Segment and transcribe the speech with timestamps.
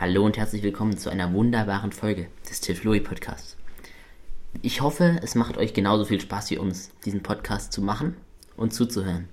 [0.00, 3.58] Hallo und herzlich willkommen zu einer wunderbaren Folge des Tifloi Podcasts.
[4.62, 8.16] Ich hoffe, es macht euch genauso viel Spaß wie uns, diesen Podcast zu machen
[8.56, 9.28] und zuzuhören.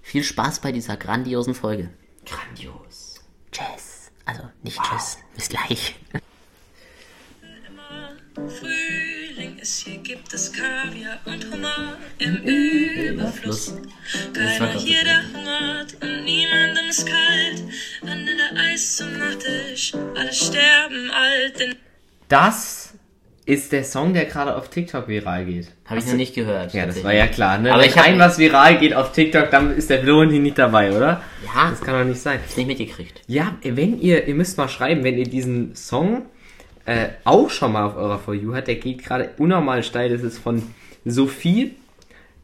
[0.00, 1.90] Viel Spaß bei dieser grandiosen Folge.
[2.24, 3.20] Grandios.
[3.52, 4.10] Tschüss.
[4.24, 5.18] Also nicht tschüss.
[5.34, 6.00] Bis gleich.
[8.34, 8.79] Frühling
[9.60, 13.74] ist, hier gibt es Kaviar und Hummer im Überfluss.
[14.32, 17.62] Keiner hier, der hungert und niemandem ist kalt.
[18.02, 21.58] Vanilleeis zum Nachtisch, alle sterben alt.
[21.60, 21.74] Denn
[22.28, 22.94] Das
[23.46, 25.68] ist der Song, der gerade auf TikTok viral geht.
[25.86, 26.72] Habe ich noch nicht gehört.
[26.72, 27.72] Ja, das war ja klar, ne?
[27.72, 30.58] Aber Wenn ich hab- ein was viral geht auf TikTok, dann ist der Florentin nicht
[30.58, 31.22] dabei, oder?
[31.44, 32.38] Ja, Das kann doch nicht sein.
[32.40, 33.22] hab's nicht mitgekriegt.
[33.26, 36.26] Ja, wenn ihr, ihr müsst mal schreiben, wenn ihr diesen Song
[36.90, 40.10] äh, auch schon mal auf eurer For You hat, der geht gerade unnormal steil.
[40.10, 40.60] Das ist von
[41.04, 41.76] Sophie.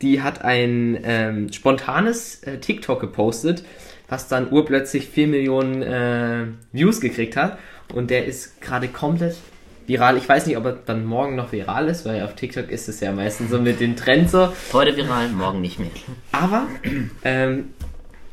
[0.02, 3.64] Die hat ein ähm, spontanes äh, TikTok gepostet,
[4.08, 7.58] was dann urplötzlich 4 Millionen äh, Views gekriegt hat.
[7.92, 9.36] Und der ist gerade komplett
[9.88, 10.16] viral.
[10.16, 13.00] Ich weiß nicht, ob er dann morgen noch viral ist, weil auf TikTok ist es
[13.00, 14.52] ja meistens so mit den Trends so.
[14.72, 15.90] Heute viral, morgen nicht mehr.
[16.30, 16.68] Aber,
[17.24, 17.70] ähm,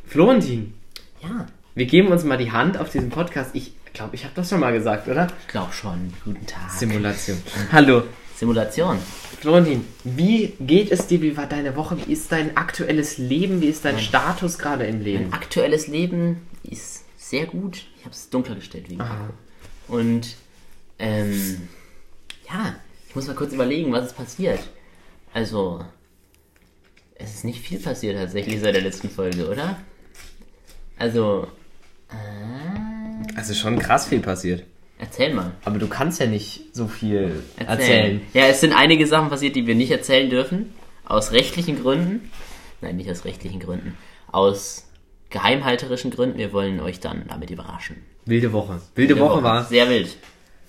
[0.06, 0.76] Florentin,
[1.24, 3.52] Ja, wir geben uns mal die Hand auf diesen Podcast.
[3.54, 5.28] Ich glaube, ich habe das schon mal gesagt, oder?
[5.42, 6.14] ich glaube schon.
[6.26, 6.72] Guten Tag.
[6.72, 7.42] Simulation.
[7.72, 8.04] Hallo.
[8.36, 8.98] Simulation.
[9.40, 11.22] Florentin, wie geht es dir?
[11.22, 11.98] Wie war deine Woche?
[11.98, 13.62] Wie ist dein aktuelles Leben?
[13.62, 15.32] Wie ist dein Status gerade im Leben?
[15.32, 17.86] Aktuelles Leben ist sehr gut.
[17.98, 19.34] Ich habe es dunkler gestellt, wie gesagt.
[19.88, 20.36] Und
[21.00, 21.68] ähm,
[22.50, 22.76] ja,
[23.08, 24.60] ich muss mal kurz überlegen, was ist passiert.
[25.34, 25.86] Also,
[27.16, 29.78] es ist nicht viel passiert tatsächlich seit der letzten Folge, oder?
[30.98, 31.48] Also,
[33.36, 34.64] Also schon krass viel passiert.
[35.00, 35.52] erzähl mal.
[35.66, 37.68] Aber du kannst ja nicht so viel Erzählen.
[37.80, 38.22] erzählen.
[38.34, 40.74] Ja, es sind einige Sachen passiert, die wir nicht erzählen dürfen.
[41.06, 42.30] Aus rechtlichen Gründen.
[42.82, 43.98] Nein, nicht aus rechtlichen Gründen.
[44.32, 44.88] Aus
[45.30, 46.38] geheimhalterischen Gründen.
[46.38, 47.98] Wir wollen euch dann damit überraschen.
[48.26, 48.80] Wilde Woche.
[48.96, 49.64] Wilde, Woche, war.
[49.66, 50.16] Sehr wild.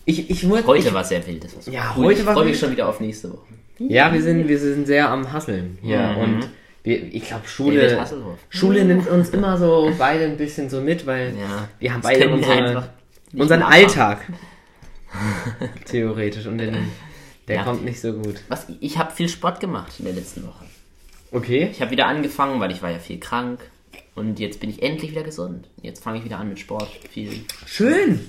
[0.07, 0.67] Ich, ich muss.
[0.67, 1.45] Heute ich, war sehr wild.
[1.45, 2.07] Das war so Ja, cool.
[2.07, 3.47] heute ich war freue mich schon wieder auf nächste Woche.
[3.79, 5.99] Ja, wir sind, wir sind sehr am Hasseln hier.
[6.01, 6.19] Mhm.
[6.19, 6.49] Und
[6.85, 8.01] wir, ich glaube, Schule.
[8.01, 8.39] Hasselhoff?
[8.51, 12.29] Schule nimmt uns immer so beide ein bisschen so mit, weil Ja, wir haben beide
[12.29, 12.89] unsere,
[13.33, 13.63] unseren.
[13.63, 14.21] Alltag.
[15.87, 16.47] Theoretisch.
[16.47, 16.77] Und den,
[17.49, 17.63] der Ja.
[17.65, 18.37] kommt nicht so gut.
[18.49, 20.65] Was, ich habe viel Sport gemacht in der letzten Woche.
[21.33, 21.69] Okay.
[21.73, 23.61] Ich habe wieder angefangen, weil ich war ja viel krank.
[24.15, 25.67] Und jetzt bin ich endlich wieder gesund.
[25.83, 26.89] Jetzt fange ich wieder an mit Sport.
[27.11, 27.45] Viel.
[27.67, 28.21] Schön.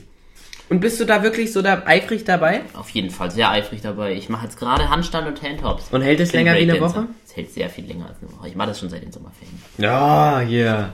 [0.70, 2.62] Und bist du da wirklich so da eifrig dabei?
[2.74, 4.14] Auf jeden Fall sehr eifrig dabei.
[4.14, 5.90] Ich mache jetzt gerade Handstand und Handtops.
[5.92, 6.80] Und hält es länger wie eine.
[6.82, 7.08] Woche?
[7.24, 8.48] Es hält sehr viel länger als eine Woche.
[8.48, 9.62] Ich mache das schon seit den Sommerferien.
[9.78, 10.94] Ja, hier.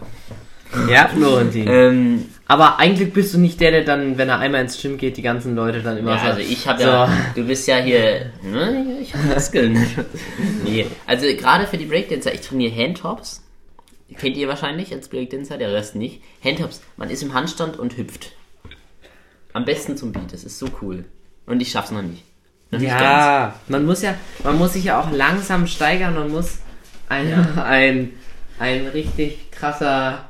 [0.89, 1.67] Ja, Florentin.
[1.67, 5.17] Ähm, Aber eigentlich bist du nicht der, der dann, wenn er einmal ins Gym geht,
[5.17, 6.25] die ganzen Leute dann immer ja, so.
[6.27, 9.85] also ich habe so, ja, du bist ja hier, ne, ich habe Muskeln.
[10.63, 13.43] nee, also gerade für die Breakdancer, ich trainiere Handtops.
[14.17, 16.21] Kennt ihr wahrscheinlich als Breakdancer, der Rest nicht.
[16.43, 18.31] Handtops, man ist im Handstand und hüpft.
[19.53, 21.05] Am besten zum Beat, das ist so cool.
[21.45, 22.23] Und ich schaff's noch nicht.
[22.71, 23.01] Noch nicht ganz.
[23.01, 26.59] Ja, man muss ja, man muss sich ja auch langsam steigern und muss
[27.09, 28.13] ein, ein,
[28.59, 30.25] ein richtig krasser.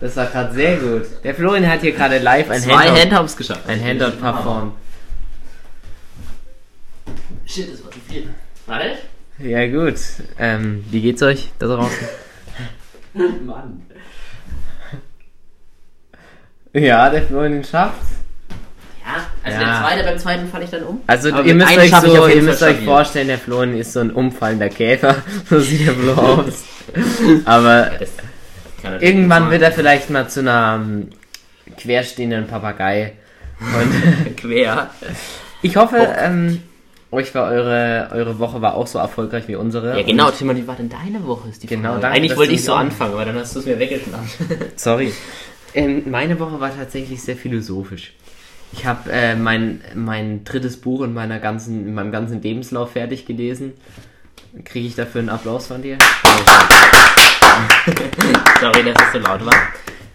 [0.00, 1.02] Das war gerade sehr gut.
[1.22, 3.68] Der Florian hat hier gerade live ein Zwei Handout, Handtops geschafft.
[3.68, 4.74] ein Handout performt.
[7.46, 8.28] Shit, das war zu viel.
[8.66, 8.96] Warte.
[9.38, 9.96] Ja gut.
[10.38, 12.08] Ähm, wie geht's euch da draußen?
[13.46, 13.82] Mann.
[16.74, 18.06] Ja, der Florian schafft's.
[19.04, 19.66] Ja, also Ja.
[19.66, 21.00] der zweite, beim zweiten falle ich dann um.
[21.06, 24.10] Also Aber ihr müsst euch so, ihr müsst euch vorstellen, der Florian ist so ein
[24.10, 25.16] umfallender Käfer.
[25.50, 26.64] So sieht der Flo aus.
[27.44, 27.90] Aber
[28.82, 31.08] natürlich irgendwann wird er vielleicht mal zu einer ähm,
[31.76, 33.14] querstehenden Papagei.
[33.60, 34.90] Und quer.
[35.62, 36.62] ich hoffe, ähm,
[37.12, 39.98] euch war eure, eure Woche war auch so erfolgreich wie unsere.
[39.98, 41.48] Ja, genau, Timon, wie war denn deine Woche?
[41.50, 42.00] Ist die Genau, Frage.
[42.02, 44.38] danke, Eigentlich wollte ich so anfangen, aber dann hast du es mir weggeschnappt.
[44.76, 45.12] Sorry.
[45.74, 48.12] Ähm, meine Woche war tatsächlich sehr philosophisch.
[48.72, 53.26] Ich habe äh, mein, mein drittes Buch in, meiner ganzen, in meinem ganzen Lebenslauf fertig
[53.26, 53.72] gelesen.
[54.64, 55.98] Kriege ich dafür einen Applaus von dir?
[58.60, 59.54] Sorry, dass es so laut war.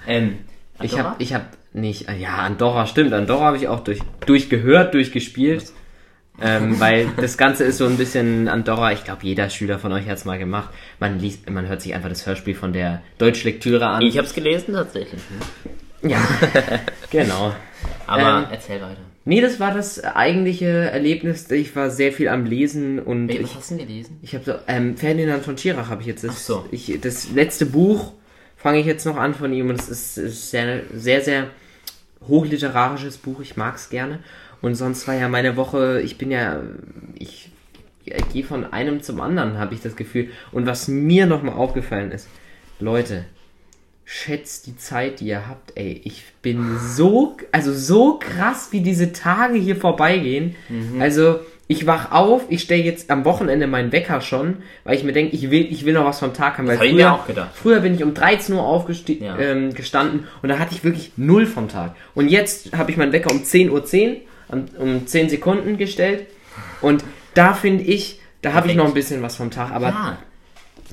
[0.07, 0.39] Ähm,
[0.81, 5.71] Ich habe ich hab nicht, ja, Andorra, stimmt, Andorra habe ich auch durch, durchgehört, durchgespielt.
[6.39, 10.07] Ähm, weil das Ganze ist so ein bisschen Andorra, ich glaube, jeder Schüler von euch
[10.07, 10.69] hat es mal gemacht.
[10.99, 14.01] Man liest, man hört sich einfach das Hörspiel von der Deutschlektüre an.
[14.03, 15.21] Ich hab's gelesen tatsächlich.
[16.03, 16.17] ja,
[17.09, 17.53] genau.
[18.05, 18.97] Aber Ähm, erzähl weiter.
[19.25, 21.49] Nee, das war das eigentliche Erlebnis.
[21.51, 24.19] Ich war sehr viel am Lesen und Ey, ich, was hast du denn gelesen?
[24.21, 26.23] ich habe so, ähm, Ferdinand von Schirach habe ich jetzt.
[26.23, 26.65] Das, Ach so.
[26.71, 28.13] ich, das letzte Buch
[28.55, 31.47] fange ich jetzt noch an von ihm und es ist, ist sehr, sehr, sehr
[32.27, 33.41] hochliterarisches Buch.
[33.41, 34.19] Ich mag es gerne.
[34.61, 36.61] Und sonst war ja meine Woche, ich bin ja,
[37.17, 37.51] ich,
[38.05, 40.29] ich gehe von einem zum anderen, habe ich das Gefühl.
[40.51, 42.27] Und was mir nochmal aufgefallen ist,
[42.79, 43.25] Leute,
[44.05, 45.73] schätzt die Zeit, die ihr habt.
[45.75, 50.55] Ey, ich bin so, also so krass, wie diese Tage hier vorbeigehen.
[50.69, 51.01] Mhm.
[51.01, 55.11] Also, ich wach auf, ich stelle jetzt am Wochenende meinen Wecker schon, weil ich mir
[55.11, 56.67] denke, ich will, ich will noch was vom Tag haben.
[56.67, 57.49] Weil hab ich mir auch gedacht.
[57.53, 59.37] Früher bin ich um 13 Uhr aufgestanden Ja.
[59.37, 59.73] ähm,
[60.41, 61.95] und da hatte ich wirklich null vom Tag.
[62.15, 64.17] Und jetzt habe ich meinen Wecker um 10.10 Uhr 10,
[64.49, 66.27] um, um 10 Sekunden gestellt.
[66.81, 67.03] Und
[67.33, 69.71] da finde ich, da habe ich noch ein bisschen was vom Tag.
[69.71, 70.17] Aber Ja,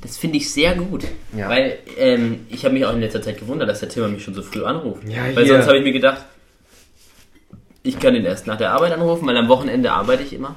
[0.03, 1.05] das finde ich sehr gut.
[1.37, 1.49] Ja.
[1.49, 4.35] Weil ähm, ich habe mich auch in letzter Zeit gewundert, dass der Timmer mich schon
[4.35, 5.03] so früh anruft.
[5.09, 6.25] Ja, weil sonst habe ich mir gedacht,
[7.83, 10.57] ich kann ihn erst nach der Arbeit anrufen, weil am Wochenende arbeite ich immer.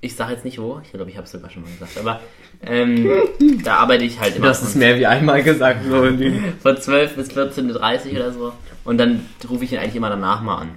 [0.00, 2.20] Ich sage jetzt nicht wo, ich glaube, ich habe es sogar schon mal gesagt, aber
[2.64, 3.08] ähm,
[3.64, 5.80] da arbeite ich halt immer das ist mehr wie einmal gesagt.
[5.88, 6.02] So
[6.62, 8.52] von 12 bis 14.30 Uhr oder so.
[8.84, 10.70] Und dann rufe ich ihn eigentlich immer danach mal an.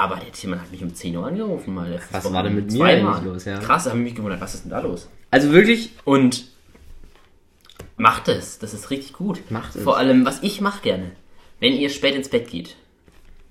[0.00, 1.90] Aber der Timmer hat mich um 10 Uhr angerufen mal.
[1.90, 3.58] letztes Was war denn mit mir eigentlich los, ja?
[3.58, 5.10] Krass, habe ich mich gewundert, was ist denn da los?
[5.30, 6.46] Also wirklich, Und
[7.98, 8.58] macht es.
[8.58, 9.50] Das ist richtig gut.
[9.50, 9.82] Macht es.
[9.82, 11.10] Vor allem, was ich mache gerne,
[11.58, 12.76] wenn ihr spät ins Bett geht.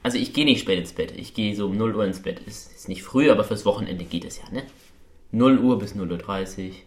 [0.02, 1.14] Also ich gehe nicht spät ins Bett.
[1.16, 2.40] Ich gehe so um 0 Uhr ins Bett.
[2.40, 4.64] Ist, ist nicht früh, aber fürs Wochenende geht es ja, ne?
[5.32, 6.84] 0 Uhr bis 0 Uhr 30.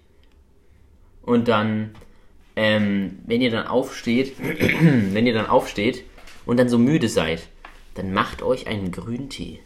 [1.23, 1.91] Und dann,
[2.57, 6.03] ähm, wenn ihr dann aufsteht, wenn ihr dann aufsteht
[6.47, 7.47] und dann so müde seid,
[7.95, 9.61] dann macht euch einen Grüntee.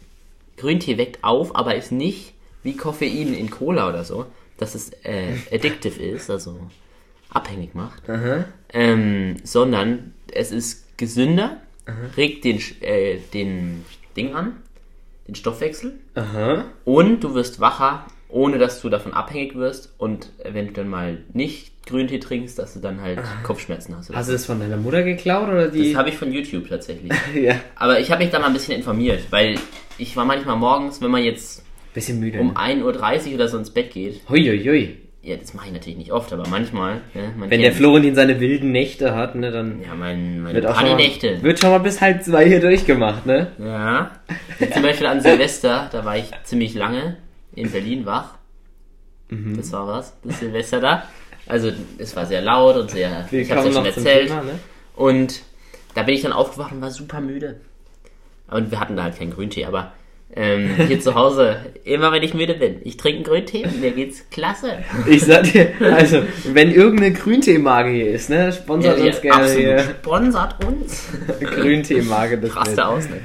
[0.57, 2.33] Grüntee weckt auf, aber ist nicht
[2.63, 4.25] wie Koffein in Cola oder so,
[4.57, 6.59] dass es äh, addictive ist, also
[7.29, 8.07] abhängig macht,
[8.73, 11.61] ähm, sondern es ist gesünder,
[12.17, 13.85] regt den, äh, den
[14.15, 14.57] Ding an,
[15.27, 15.93] den Stoffwechsel.
[16.15, 16.65] Aha.
[16.85, 19.93] und du wirst wacher, ohne dass du davon abhängig wirst.
[19.97, 24.13] Und wenn du dann mal nicht Grüntee trinkst, dass du dann halt Kopfschmerzen hast.
[24.13, 25.91] Hast du das von deiner Mutter geklaut oder die?
[25.91, 27.11] Das habe ich von YouTube tatsächlich.
[27.35, 27.55] ja.
[27.75, 29.55] Aber ich habe mich da mal ein bisschen informiert, weil
[29.97, 31.63] ich war manchmal morgens, wenn man jetzt
[31.93, 32.39] Bisschen müde.
[32.39, 32.53] um ne?
[32.53, 34.97] 1.30 Uhr oder so ins Bett geht, Huiuiui.
[35.23, 38.39] ja, das mache ich natürlich nicht oft, aber manchmal, ne, man Wenn der Florentin seine
[38.39, 40.99] wilden Nächte hat, ne, dann ja, mein, meine wird auch schon mal,
[41.41, 43.51] wird schon mal bis halb zwei hier durchgemacht, ne?
[43.57, 44.11] Ja.
[44.71, 47.17] Zum Beispiel an Silvester, da war ich ziemlich lange
[47.55, 48.35] in Berlin wach.
[49.29, 49.57] Mhm.
[49.57, 51.03] Das war was, das Silvester da.
[51.47, 53.27] Also es war sehr laut und sehr.
[53.31, 54.27] ich hab's ja schon erzählt.
[54.27, 54.59] Thema, ne?
[54.95, 55.41] Und
[55.95, 57.59] da bin ich dann aufgewacht und war super müde.
[58.49, 59.93] Und wir hatten da halt keinen Grüntee, aber
[60.35, 63.91] ähm, hier zu Hause, immer wenn ich müde bin, ich trinke einen Grüntee und mir
[63.91, 64.79] geht's klasse.
[65.09, 69.61] Ich sag dir, also, wenn irgendeine Grünteemarke hier ist, ne, sponsert uns gerne absolut.
[69.63, 69.79] hier.
[69.79, 71.03] Sponsert uns.
[71.39, 73.21] Grünteemarke, das Raste aus, ne?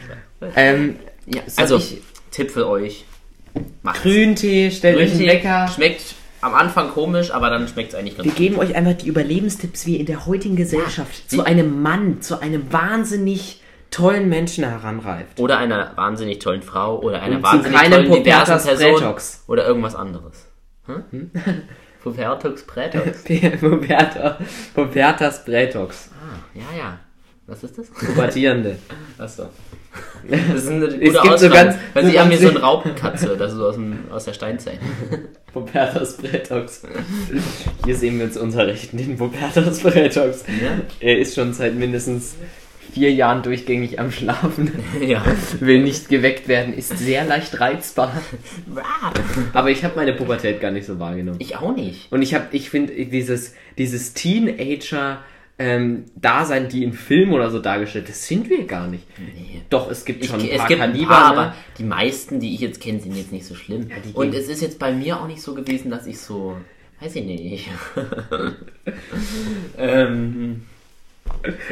[0.57, 0.97] Ähm,
[1.27, 1.99] Ja, also, ich-
[2.31, 3.05] Tipp für euch.
[3.83, 4.03] Macht's.
[4.03, 5.69] Grüntee, stellt euch einen Grüntee Wecker.
[5.69, 9.09] schmeckt am Anfang komisch, aber dann schmeckt es eigentlich ganz Wir geben euch einfach die
[9.09, 14.65] Überlebenstipps, wie ihr in der heutigen Gesellschaft zu einem Mann, zu einem wahnsinnig tollen Menschen
[14.65, 15.39] heranreift.
[15.39, 19.45] Oder einer wahnsinnig tollen Frau oder einer Und wahnsinnig tollen diversen Person Prätox.
[19.47, 20.49] oder irgendwas anderes.
[20.87, 21.31] Hm?
[22.03, 23.23] Pubertux Prätox.
[23.61, 24.39] Puberta,
[24.75, 26.11] Pubertas Bretox.
[26.13, 26.99] Ah, ja, ja.
[27.47, 27.89] Was ist das?
[27.91, 28.79] Pubertierende.
[29.19, 29.49] Achso.
[30.29, 33.37] Das ist eine gute gibt so ganz- weil so sie haben hier so eine Raupenkatze,
[33.37, 34.79] das ist so aus, dem, aus der Steinzeit.
[35.53, 36.83] Pubertas Bretox.
[37.85, 40.45] Hier sehen wir uns unser Rechten, den Pubertas Bretox.
[40.47, 40.81] Ja?
[41.01, 42.37] Er ist schon seit mindestens
[42.93, 44.73] vier Jahren durchgängig am Schlafen.
[45.01, 45.25] ja.
[45.61, 48.13] Will nicht geweckt werden, ist sehr leicht reizbar.
[49.53, 51.39] Aber ich habe meine Pubertät gar nicht so wahrgenommen.
[51.41, 52.11] Ich auch nicht.
[52.13, 55.23] Und ich habe, ich finde, dieses, dieses Teenager,
[55.59, 59.05] ähm, Dasein, die in Filmen oder so dargestellt, das sind wir gar nicht.
[59.19, 59.63] Nee.
[59.71, 61.41] Doch, es gibt Ich, schon ein es paar ein Kaliber, paar, ne?
[61.41, 63.89] aber die meisten, die ich jetzt kenne, sind jetzt nicht so schlimm.
[64.05, 66.57] die Und es ist jetzt bei mir auch nicht so gewesen, dass ich so,
[67.01, 67.69] weiß ich nicht.
[69.79, 70.63] ähm,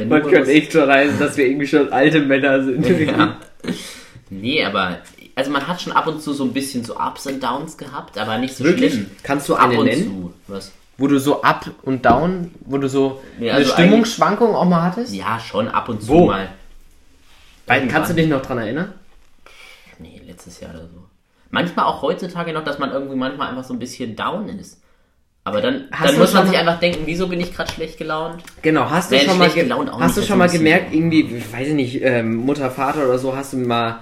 [0.08, 2.86] Man könnte echt schon reisen, dass wir irgendwie schon alte Männer sind.
[3.00, 3.38] Ja.
[4.32, 4.98] Nee, aber
[5.34, 8.16] also man hat schon ab und zu so ein bisschen so Ups und Downs gehabt,
[8.16, 8.92] aber nicht so Wirklich?
[8.92, 9.06] schlimm.
[9.24, 10.04] Kannst du ab eine und nennen?
[10.04, 10.34] zu.
[10.46, 10.72] Was?
[11.00, 14.82] Wo du so up und down, wo du so Ja, eine also Stimmungsschwankung auch mal
[14.82, 15.14] hattest?
[15.14, 16.26] Ja, schon ab und zu Wo?
[16.26, 16.50] mal.
[17.66, 18.92] Weil, kannst du dich noch dran erinnern?
[19.98, 21.04] Nee, letztes Jahr oder so.
[21.50, 24.80] Manchmal auch heutzutage noch, dass man irgendwie manchmal einfach so ein bisschen down ist.
[25.42, 28.42] Aber dann, dann muss man sich einfach denken, wieso bin ich gerade schlecht gelaunt?
[28.60, 31.68] Genau, hast du Nein, schon mal, gelaunt hast du schon mal gemerkt, irgendwie, ich weiß
[31.68, 34.00] ich nicht, ähm, Mutter, Vater oder so, hast du mal,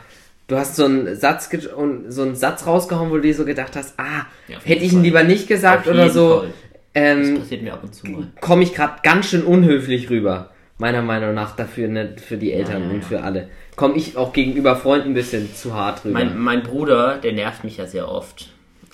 [0.48, 3.76] du hast so einen Satz und so einen Satz rausgehauen, wo du dir so gedacht
[3.76, 5.02] hast, ah, Ja, hätte ich ihn Fall.
[5.02, 6.54] lieber nicht gesagt oder so, Fall.
[6.98, 8.28] Das ähm, passiert mir ab und zu mal.
[8.40, 10.50] komme ich gerade ganz schön unhöflich rüber.
[10.78, 13.06] Meiner Meinung nach dafür, ne, für die Eltern ja, und ja.
[13.06, 13.48] für alle.
[13.74, 16.14] Komme ich auch gegenüber Freunden ein bisschen zu hart rüber.
[16.14, 18.48] Mein, mein Bruder, der nervt mich ja sehr oft.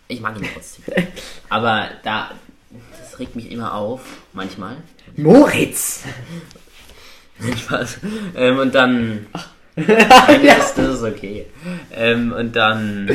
[0.08, 0.84] Ich mag ihn trotzdem.
[1.50, 2.30] Aber da,
[2.98, 4.00] das regt mich immer auf,
[4.32, 4.76] manchmal.
[5.16, 6.04] Moritz!
[7.58, 7.98] Spaß.
[8.36, 9.26] Ähm, und dann.
[9.76, 11.46] Nein, das, das ist okay.
[11.92, 13.10] Ähm, und dann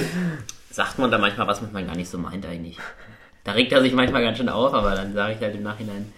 [0.72, 2.78] sagt man da manchmal was, was man gar nicht so meint eigentlich.
[3.44, 6.12] Da regt er sich manchmal ganz schön auf, aber dann sage ich halt im Nachhinein,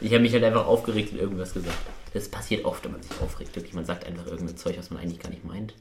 [0.00, 1.76] Ich habe mich halt einfach aufgeregt und irgendwas gesagt.
[2.14, 3.54] Das passiert oft, wenn man sich aufregt.
[3.54, 5.74] Wirklich, man sagt einfach irgendein Zeug, was man eigentlich gar nicht meint.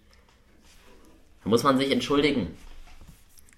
[1.43, 2.47] Da muss man sich entschuldigen.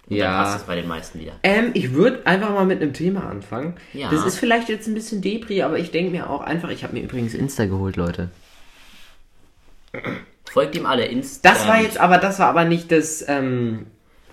[0.08, 0.26] Und Ja.
[0.32, 1.32] Dann passt es bei den meisten wieder.
[1.42, 3.74] Ähm, ich würde einfach mal mit einem Thema anfangen.
[3.92, 4.10] Ja.
[4.10, 6.94] Das ist vielleicht jetzt ein bisschen Depri, aber ich denke mir auch einfach, ich habe
[6.94, 8.30] mir übrigens Insta geholt, Leute.
[10.50, 11.06] Folgt ihm alle.
[11.06, 11.50] Insta.
[11.52, 13.86] Das war jetzt aber, das war aber nicht das, ähm,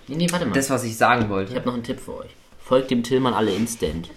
[0.08, 0.54] Nee, nee, warte mal.
[0.54, 1.54] das, was ich sagen ich wollte.
[1.54, 2.30] habe noch einen Tipp für euch.
[2.70, 4.10] Folgt dem Tillmann alle instant.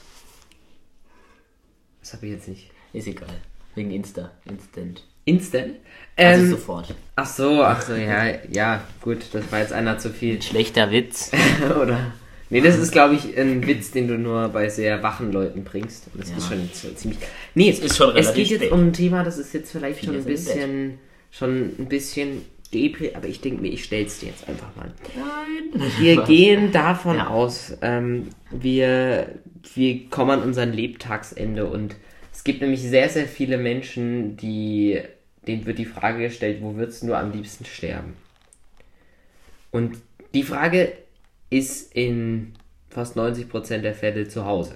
[2.01, 2.69] Das habe ich jetzt nicht.
[2.93, 3.27] Ist egal.
[3.74, 4.29] Wegen Insta.
[4.45, 5.03] Instant.
[5.25, 5.77] Instant?
[6.15, 6.93] Also Ähm, sofort.
[7.15, 10.39] ach so, ach so, ja, ja, gut, das war jetzt einer zu viel.
[10.43, 11.31] Schlechter Witz.
[11.81, 12.13] Oder?
[12.51, 16.10] Nee, das ist, glaube ich, ein Witz, den du nur bei sehr wachen Leuten bringst.
[16.13, 16.38] Und das Ja.
[16.38, 17.19] ist schon ziemlich.
[17.55, 20.13] Nee, es ist schon Es geht jetzt um ein Thema, das ist jetzt vielleicht schon
[20.15, 21.00] ein bisschen,
[21.31, 24.92] schon ein bisschen depri, aber ich denke mir, ich stell's dir jetzt einfach mal.
[25.15, 25.82] Nein.
[26.00, 27.27] Wir gehen davon Ja.
[27.27, 29.36] aus, ähm, wir,
[29.75, 31.96] wir kommen an unseren Lebtagsende und
[32.34, 35.00] es gibt nämlich sehr, sehr viele Menschen, die,
[35.48, 38.15] denen wird die Frage gestellt, wo würdest du am liebsten sterben?
[39.72, 39.98] Und
[40.34, 40.94] die Frage
[41.50, 42.53] ist in
[42.89, 44.75] fast 90% der Fälle zu Hause.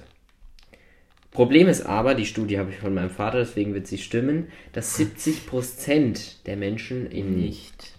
[1.32, 4.98] Problem ist aber, die Studie habe ich von meinem Vater, deswegen wird sie stimmen, dass
[4.98, 7.94] 70% der Menschen in Nicht.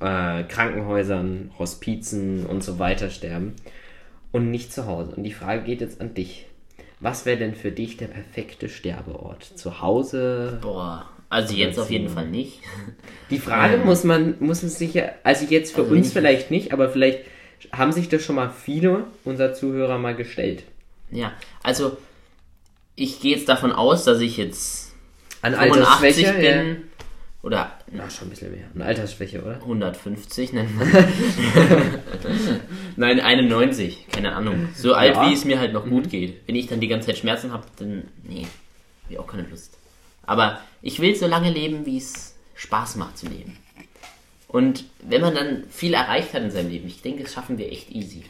[0.00, 3.54] äh, Krankenhäusern, Hospizen und so weiter sterben
[4.32, 5.12] und nicht zu Hause.
[5.16, 6.46] Und die Frage geht jetzt an dich.
[7.00, 9.44] Was wäre denn für dich der perfekte Sterbeort?
[9.44, 10.58] Zu Hause?
[10.60, 11.08] Boah.
[11.30, 12.60] Also jetzt auf jeden Fall nicht.
[13.30, 16.50] Die Frage muss man, muss man sich ja, also jetzt für Also uns ich- vielleicht
[16.50, 17.20] nicht, aber vielleicht
[17.72, 20.64] haben sich das schon mal viele unserer Zuhörer mal gestellt.
[21.10, 21.32] Ja.
[21.62, 21.96] Also
[22.96, 24.92] ich gehe jetzt davon aus, dass ich jetzt
[25.42, 26.32] An 85 Altersschwäche?
[26.62, 26.68] bin.
[26.68, 26.76] Ja.
[27.42, 28.64] Oder Ach, schon ein bisschen mehr.
[28.74, 29.56] Eine Altersschwäche, oder?
[29.56, 30.90] 150, nennt man.
[32.96, 34.68] Nein, 91, keine Ahnung.
[34.74, 35.28] So alt, Ja.
[35.28, 36.40] wie es mir halt noch gut geht.
[36.46, 38.46] Wenn ich dann die ganze Zeit Schmerzen habe, dann, nee,
[39.02, 39.76] hab ich auch keine Lust.
[40.22, 43.58] Aber ich will so lange leben, wie es Spaß macht zu leben.
[44.48, 47.70] Und wenn man dann viel erreicht hat in seinem Leben, ich denke, das schaffen wir
[47.70, 48.22] echt easy.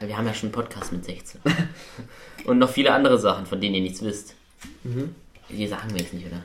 [0.00, 1.40] Wir haben ja schon einen Podcast mit 16.
[2.46, 4.34] Und noch viele andere Sachen, von denen ihr nichts wisst.
[5.50, 6.42] Die sagen wir jetzt nicht, oder?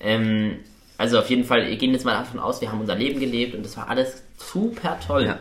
[0.00, 0.56] Ähm,
[0.98, 3.54] also auf jeden Fall, wir gehen jetzt mal davon aus, wir haben unser Leben gelebt
[3.54, 5.24] und das war alles super toll.
[5.26, 5.38] Ja.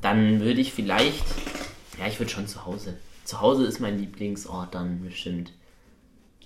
[0.00, 1.24] Dann würde ich vielleicht,
[1.98, 2.94] ja, ich würde schon zu Hause.
[3.24, 5.52] Zu Hause ist mein Lieblingsort dann bestimmt.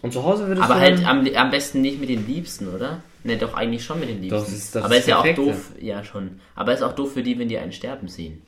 [0.00, 3.02] Und zu Hause würdest Aber du halt am, am besten nicht mit den Liebsten, oder?
[3.24, 4.40] Ne, doch eigentlich schon mit den Liebsten.
[4.40, 6.40] das ist- das Aber ist ist ja auch doof, ja schon.
[6.54, 8.42] Aber ist auch doof für die, wenn die einen sterben sehen.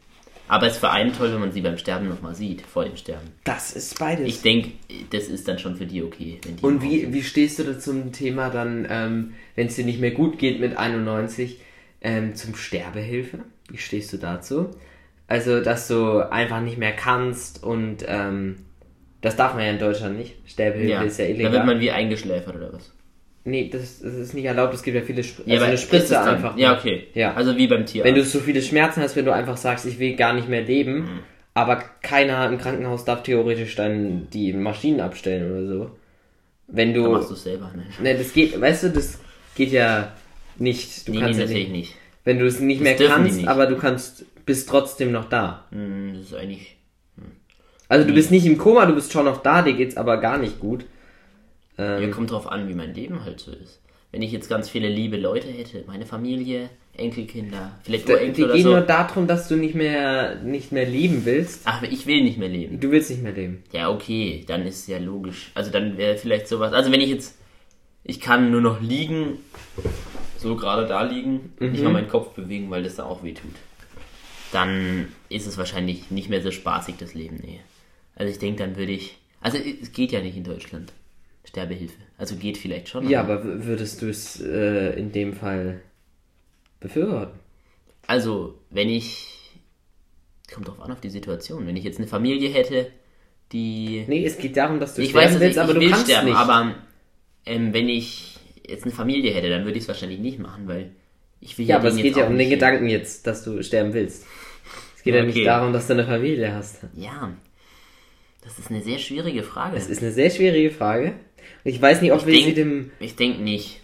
[0.51, 2.97] Aber es ist für einen toll, wenn man sie beim Sterben nochmal sieht, vor dem
[2.97, 3.29] Sterben.
[3.45, 4.27] Das ist beides.
[4.27, 4.71] Ich denke,
[5.11, 6.39] das ist dann schon für die okay.
[6.45, 7.15] Wenn die Und wie, sind.
[7.15, 10.59] wie stehst du da zum Thema dann, ähm, wenn es dir nicht mehr gut geht
[10.61, 11.61] mit 91,
[12.03, 13.39] ähm, zum Sterbehilfe?
[13.71, 14.71] Wie stehst du dazu?
[15.29, 18.57] Also, dass du einfach nicht mehr kannst und ähm,
[19.21, 20.35] das darf man ja in Deutschland nicht.
[20.47, 21.53] Sterbehilfe Ja, ist ja da illegal.
[21.53, 22.93] wird man wie eingeschläfert oder was?
[23.51, 24.73] Nee, das, das ist nicht erlaubt.
[24.75, 26.57] Es gibt ja viele Spr Ja, also eine Spritze einfach.
[26.57, 27.09] Ja, okay.
[27.15, 27.35] Ja.
[27.35, 28.05] Also wie beim Tier.
[28.05, 30.63] Wenn du so viele Schmerzen hast, wenn du einfach sagst, ich will gar nicht mehr
[30.63, 31.19] leben, Mhm.
[31.55, 35.91] aber keiner im Krankenhaus darf theoretisch dann die Maschinen abstellen oder so.
[36.69, 37.03] Wenn du.
[37.03, 37.71] dann machst du selber.
[37.75, 37.85] Ne?
[38.03, 39.19] Ne, das geht, weißt du, das
[39.57, 40.13] geht ja
[40.59, 41.07] nicht.
[41.09, 41.91] Du Nee, nee, kannst ja natürlich nicht.
[41.91, 41.97] nicht.
[42.25, 43.49] Wenn du es nicht mehr dürfen die kannst, nicht.
[43.49, 45.65] aber du kannst, bist trotzdem noch da.
[45.73, 46.77] Hm, Das ist eigentlich.
[47.89, 50.39] Also du bist nicht im Koma, du bist schon noch da, dir geht's aber gar
[50.39, 50.85] nicht gut.
[51.81, 53.81] Ja, Ähm, kommt drauf an, wie mein Leben halt so ist.
[54.13, 58.55] Wenn ich jetzt ganz viele liebe Leute hätte, meine Familie, Enkelkinder, vielleicht Urenkel die oder
[58.55, 58.71] gehen so.
[58.71, 61.63] nur darum, dass du nicht mehr, nicht mehr leben willst.
[61.65, 62.81] Ach, ich will nicht mehr leben.
[62.81, 63.63] Du willst nicht mehr leben.
[63.73, 65.53] Ja, okay, dann ist ja logisch.
[65.55, 66.73] Also dann wäre vielleicht sowas.
[66.73, 67.37] Also wenn ich jetzt.
[68.03, 69.39] Ich kann nur noch liegen,
[70.39, 71.85] so gerade da liegen, nicht Mhm.
[71.85, 73.55] mal meinen Kopf bewegen, weil das da auch weh tut.
[74.53, 77.61] Dann ist es wahrscheinlich nicht mehr so spaßig, das Leben, nee.
[78.17, 79.17] Also ich denke, dann würde ich.
[79.41, 80.93] Also es geht ja nicht in Deutschland.
[81.45, 81.99] Sterbehilfe.
[82.19, 83.09] Also geht vielleicht schon.
[83.09, 85.81] Ja, aber würdest du es äh, in dem Fall
[86.81, 87.39] befürworten?
[88.07, 89.27] Also, wenn ich.
[90.53, 91.67] Kommt drauf an auf die Situation.
[91.67, 92.91] Wenn ich jetzt eine Familie hätte,
[93.53, 94.05] die.
[94.09, 95.91] Nee, es geht darum, dass du ich sterben weiß, willst, ich, aber ich du will
[95.91, 96.37] kannst sterben, nicht.
[96.37, 96.75] aber
[97.47, 100.91] ähm, wenn ich jetzt eine Familie hätte, dann würde ich es wahrscheinlich nicht machen, weil
[101.41, 103.93] ich will ja, aber denen es geht ja um den Gedanken jetzt, dass du sterben
[103.95, 104.27] willst.
[104.97, 105.45] Es geht ja, nicht Okay.
[105.45, 106.81] darum, dass du eine Familie hast.
[106.95, 107.33] Ja,
[108.43, 109.75] das ist eine sehr schwierige Frage.
[109.77, 111.15] Das ist eine sehr schwierige Frage.
[111.65, 112.91] Ich weiß nicht, ob Ich wir denk- sie dem.
[113.01, 113.81] ich denke nicht,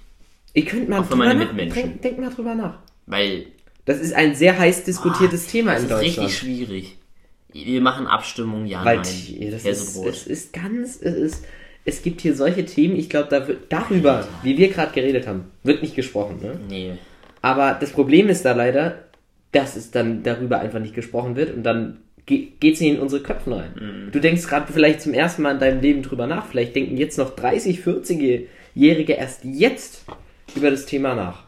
[0.54, 1.82] Ihr könnt mal Auch für meine nach, Mitmenschen.
[1.82, 2.78] denk, denk mal drüber nach.
[3.06, 3.46] weil
[3.84, 6.18] Das ist ein sehr heiß diskutiertes Thema das in ist Deutschland.
[6.28, 6.96] richtig schwierig.
[7.52, 9.50] Wir machen Abstimmung, ja, Weil nein.
[9.52, 11.44] das ist, es ist ganz, es ist,
[11.84, 15.82] es gibt hier solche Themen, ich glaube, da darüber, wie wir gerade geredet haben, wird
[15.82, 16.58] nicht gesprochen, ne?
[16.68, 16.92] Nee.
[17.42, 19.04] Aber das Problem ist da leider,
[19.52, 23.56] dass es dann darüber einfach nicht gesprochen wird und dann geht sie in unsere Köpfe
[23.56, 24.08] rein.
[24.12, 26.46] Du denkst gerade vielleicht zum ersten Mal in deinem Leben drüber nach.
[26.46, 30.04] Vielleicht denken jetzt noch 30, 40-Jährige erst jetzt
[30.56, 31.44] über das Thema nach.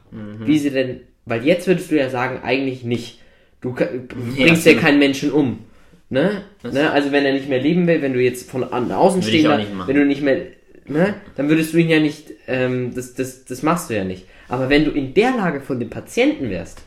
[0.46, 3.20] Wie sie denn, weil jetzt würdest du ja sagen, eigentlich nicht.
[3.60, 4.80] Du bringst ja absolut.
[4.80, 5.58] keinen Menschen um.
[6.10, 6.42] Ne?
[6.62, 6.90] ne?
[6.90, 9.22] Also wenn er nicht mehr leben will, wenn du jetzt von außen
[9.74, 9.88] machen.
[9.88, 10.46] wenn du nicht mehr,
[10.86, 11.14] ne?
[11.36, 14.24] Dann würdest du ihn ja nicht, ähm, das, das, das machst du ja nicht.
[14.48, 16.82] Aber wenn du in der Lage von dem Patienten wärst,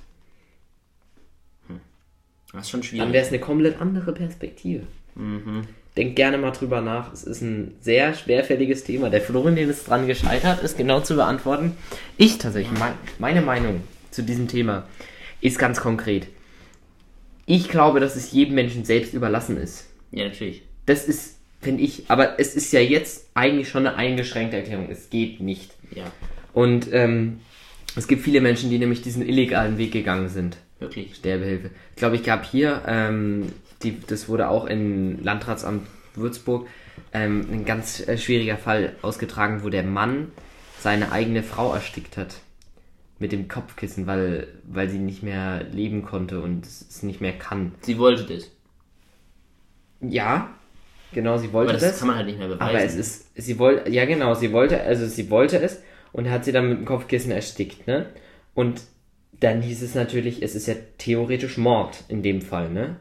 [2.53, 3.13] Das ist schon dann schwierig.
[3.13, 4.83] wäre es eine komplett andere Perspektive.
[5.15, 5.63] Mhm.
[5.97, 7.11] Denk gerne mal drüber nach.
[7.11, 9.09] Es ist ein sehr schwerfälliges Thema.
[9.09, 11.75] Der Florentin ist dran gescheitert, ist genau zu beantworten.
[12.17, 14.87] Ich tatsächlich, mein, meine Meinung zu diesem Thema
[15.41, 16.27] ist ganz konkret.
[17.45, 19.89] Ich glaube, dass es jedem Menschen selbst überlassen ist.
[20.11, 20.61] Ja, natürlich.
[20.85, 24.87] Das ist, finde ich, aber es ist ja jetzt eigentlich schon eine eingeschränkte Erklärung.
[24.89, 25.71] Es geht nicht.
[25.93, 26.05] Ja,
[26.53, 27.39] Und ähm,
[27.97, 30.57] es gibt viele Menschen, die nämlich diesen illegalen Weg gegangen sind.
[30.81, 31.15] Wirklich.
[31.15, 31.69] Sterbehilfe.
[31.91, 36.67] Ich glaube, ich gab hier, ähm, die, das wurde auch im Landratsamt Würzburg,
[37.13, 40.31] ähm, ein ganz äh, schwieriger Fall ausgetragen, wo der Mann
[40.79, 42.35] seine eigene Frau erstickt hat.
[43.19, 47.73] Mit dem Kopfkissen, weil, weil sie nicht mehr leben konnte und es nicht mehr kann.
[47.81, 48.49] Sie wollte das.
[50.01, 50.49] Ja,
[51.13, 51.99] genau, sie wollte Aber das, das.
[51.99, 52.63] kann man halt nicht mehr beweisen.
[52.69, 56.45] aber es ist, sie wollte, ja genau, sie wollte, also sie wollte es und hat
[56.45, 58.07] sie dann mit dem Kopfkissen erstickt, ne?
[58.55, 58.81] Und
[59.39, 62.97] dann hieß es natürlich, es ist ja theoretisch Mord in dem Fall, ne?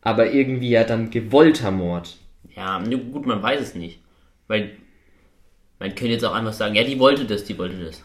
[0.00, 2.16] Aber irgendwie ja dann gewollter Mord.
[2.54, 4.00] Ja, gut, man weiß es nicht.
[4.48, 4.72] Weil
[5.78, 8.02] man könnte jetzt auch einfach sagen, ja, die wollte das, die wollte das.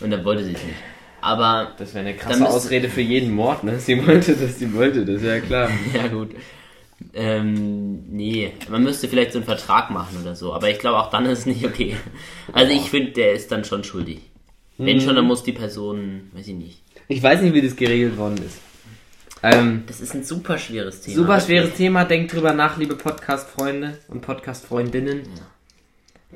[0.00, 0.76] Und dann wollte sie es nicht.
[1.20, 3.78] Aber, Das wäre eine krasse Ausrede für jeden Mord, ne?
[3.80, 5.68] Sie wollte das, sie wollte das, ja klar.
[5.94, 6.30] ja gut.
[7.14, 11.10] Ähm, nee, man müsste vielleicht so einen Vertrag machen oder so, aber ich glaube auch
[11.10, 11.96] dann ist es nicht okay.
[12.52, 14.20] Also ich finde, der ist dann schon schuldig.
[14.78, 16.82] Wenn schon, dann muss die Person, weiß ich nicht.
[17.08, 18.58] Ich weiß nicht, wie das geregelt worden ist.
[19.42, 21.16] Ähm, Das ist ein super schweres Thema.
[21.16, 21.74] super schweres.
[21.74, 25.22] Thema, denkt drüber nach, liebe Podcast-Freunde und Podcast-Freundinnen.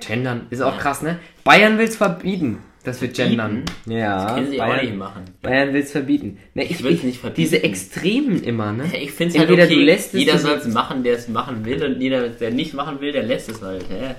[0.01, 0.81] Gendern ist auch Ja.
[0.81, 1.19] krass, ne?
[1.45, 3.65] Bayern will's verbieten, dass wir gendern.
[3.87, 5.23] Ja, Das können sie auch nicht Bayern, machen.
[5.43, 6.39] Bayern will's verbieten.
[6.55, 7.37] Ne, ich, ich, nicht verbieten.
[7.43, 8.85] Diese Extremen immer, ne?
[9.01, 11.65] Ich finde es halt okay, du lässt es, jeder soll es machen, der es machen
[11.65, 13.85] will und jeder, der nicht machen will, der lässt es halt.
[13.91, 14.15] Hä?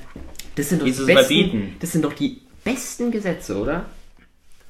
[0.55, 1.75] Das sind doch die besten, Verbieten.
[1.79, 3.85] das sind doch die besten Gesetze, oder?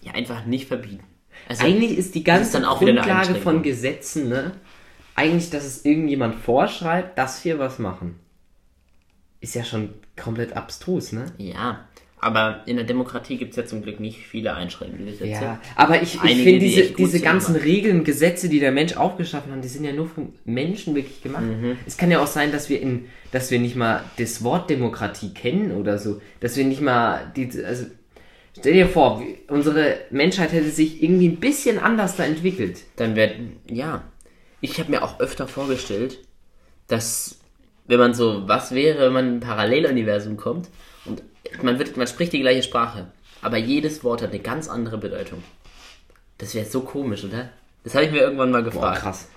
[0.03, 1.03] Ja, einfach nicht verbieten.
[1.47, 3.63] Also, Eigentlich ist die ganze ist Grundlage von.
[3.63, 4.51] Gesetzen, ne?
[5.15, 8.19] Eigentlich, dass es irgendjemand vorschreibt, dass wir was machen.
[9.39, 11.25] Ist ja schon komplett abstrus, ne?
[11.37, 11.87] ja,
[12.23, 15.29] aber in der Demokratie gibt es ja zum Glück nicht viele einschränkende Gesetze.
[15.29, 18.71] Ja, aber ich, ich finde die diese, gut diese ganzen aber- Regeln, Gesetze, die der
[18.71, 21.43] Mensch aufgeschaffen hat, die sind ja nur vom Menschen wirklich gemacht.
[21.43, 21.77] Mhm.
[21.85, 25.33] Es kann ja auch sein, dass wir in, dass wir nicht mal das Wort Demokratie
[25.33, 27.87] kennen oder so, dass wir nicht mal die, also
[28.57, 32.79] stell dir vor, unsere Menschheit hätte sich irgendwie ein bisschen anders da entwickelt.
[32.95, 34.03] Dann werden, ja.
[34.61, 36.19] Ich habe mir auch öfter vorgestellt,
[36.87, 37.39] dass,
[37.85, 40.69] wenn man so, was wäre, wenn man in ein Paralleluniversum kommt
[41.05, 41.21] und
[41.61, 43.11] man, wird, man spricht die gleiche Sprache,
[43.41, 45.43] aber jedes Wort hat eine ganz andere Bedeutung.
[46.37, 47.49] Das wäre so komisch, oder?
[47.83, 49.01] Das habe ich mir irgendwann mal Boah, gefragt.
[49.01, 49.29] krass.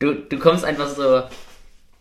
[0.00, 1.22] Du, du kommst einfach so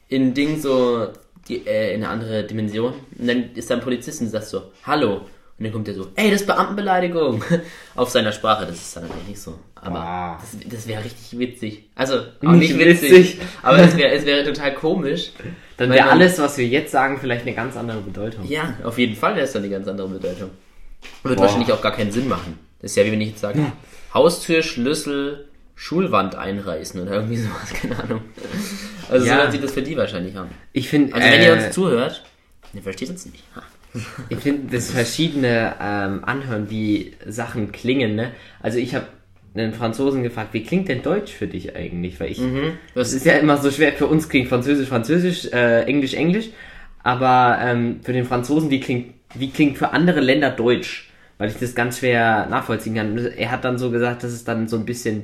[0.09, 1.09] in ein Ding so
[1.47, 4.49] die, äh, in eine andere Dimension und dann ist da ein Polizist und du sagst
[4.49, 5.21] so, hallo.
[5.61, 7.43] Und dann kommt der so, ey, das ist Beamtenbeleidigung.
[7.95, 9.59] Auf seiner Sprache, das ist dann natürlich nicht so.
[9.75, 10.37] Aber Boah.
[10.41, 11.83] das, das wäre richtig witzig.
[11.93, 13.37] Also, Nicht nicht, witzig, witzig.
[13.61, 15.33] aber es wäre es wäre total komisch.
[15.77, 18.43] Dann wäre alles, was wir jetzt sagen, vielleicht eine ganz andere Bedeutung.
[18.47, 20.49] Ja, auf jeden Fall wäre es dann eine ganz andere Bedeutung.
[21.21, 21.43] Wird Boah.
[21.43, 22.57] wahrscheinlich auch gar keinen Sinn machen.
[22.81, 23.59] Das ist ja wie wenn ich jetzt sage,
[24.15, 28.21] Haustür, Schlüssel, Schulwand einreißen oder irgendwie sowas, keine Ahnung.
[29.11, 29.45] Also Ja.
[29.45, 30.49] so sich das für die wahrscheinlich an.
[30.73, 32.23] Ich finde, Also wenn ihr äh, uns zuhört,
[32.73, 33.43] ihr versteht uns nicht.
[33.55, 33.61] Ha.
[34.29, 38.31] Ich finde, das verschiedene ähm, anhören, wie Sachen klingen, ne?
[38.61, 39.07] Also ich habe
[39.53, 42.19] einen Franzosen gefragt, wie klingt denn Deutsch für dich eigentlich?
[42.19, 42.39] Weil ich,
[42.95, 46.49] Das es ist ja immer so schwer, für uns klingt Französisch, Französisch, äh, Englisch, Englisch,
[47.03, 51.09] aber ähm, für den Franzosen, wie klingt, wie klingt für andere Länder Deutsch?
[51.37, 53.17] Weil ich das ganz schwer nachvollziehen kann.
[53.17, 55.23] Er hat dann so gesagt, dass es dann so ein bisschen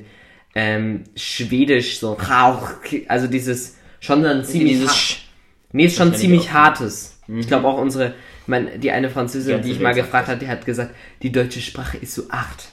[0.56, 2.18] ähm, schwedisch, so,
[3.08, 5.18] also dieses, schon dann ziemlich, dieses.
[5.72, 7.20] Nee, ist schon ziemlich hartes.
[7.28, 8.16] Ich glaube auch unsere,
[8.48, 11.32] ich mein, die eine Französin, ganze die ich mal gefragt habe, die hat gesagt, die
[11.32, 12.70] deutsche Sprache ist so acht.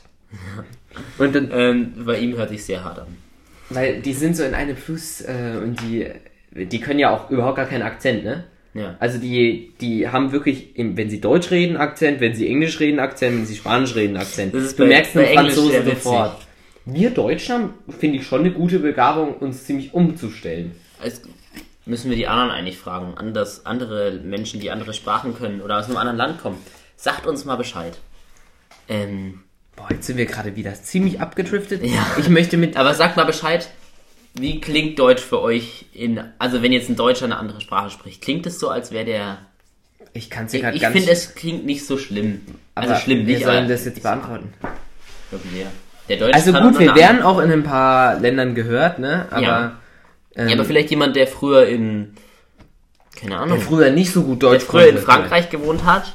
[1.18, 3.06] Und dann, Ähm, bei ihm hört sich sehr hart an.
[3.70, 6.06] weil die sind so in einem Fluss äh, und die,
[6.66, 8.44] die können ja auch überhaupt gar keinen Akzent, ne?
[8.74, 8.96] Ja.
[9.00, 12.98] Also die, die haben wirklich, im- wenn sie Deutsch reden, Akzent, wenn sie Englisch reden,
[12.98, 14.52] Akzent, wenn sie Spanisch reden, Akzent.
[14.54, 16.46] Das ist du bei- merkst einen Franzosen sofort.
[16.84, 20.72] Wir Deutschen haben, finde ich, schon eine gute Begabung, uns ziemlich umzustellen.
[21.00, 21.22] Also
[21.86, 23.14] müssen wir die anderen eigentlich fragen.
[23.16, 26.58] Anders, andere Menschen, die andere Sprachen können oder aus einem anderen Land kommen.
[26.96, 27.98] Sagt uns mal Bescheid.
[28.88, 29.40] Ähm,
[29.76, 31.84] Boah, jetzt sind wir gerade wieder ziemlich abgedriftet.
[31.84, 32.06] Ja.
[32.18, 33.68] Ich möchte mit aber sagt mal Bescheid,
[34.34, 38.22] wie klingt Deutsch für euch in, also wenn jetzt ein Deutscher eine andere Sprache spricht,
[38.22, 39.38] klingt es so, als wäre der,
[40.12, 40.94] Ich kann es ich, gerade ich ganz...
[40.96, 42.40] finde es klingt nicht so schlimm.
[42.74, 44.52] Also aber schlimm wir nicht, sollen aber das jetzt beantworten.
[45.30, 45.66] wirklich, ja.
[46.08, 49.26] Der Deutsche Also gut, wir werden auch in ein paar Ländern gehört, ne?
[49.30, 49.76] Aber, Ja.
[50.36, 52.14] Ähm, Ja, aber vielleicht jemand, der früher in,
[53.16, 55.06] keine Ahnung, der früher nicht so gut der Deutsch früher in konnte.
[55.06, 56.14] Frankreich gewohnt hat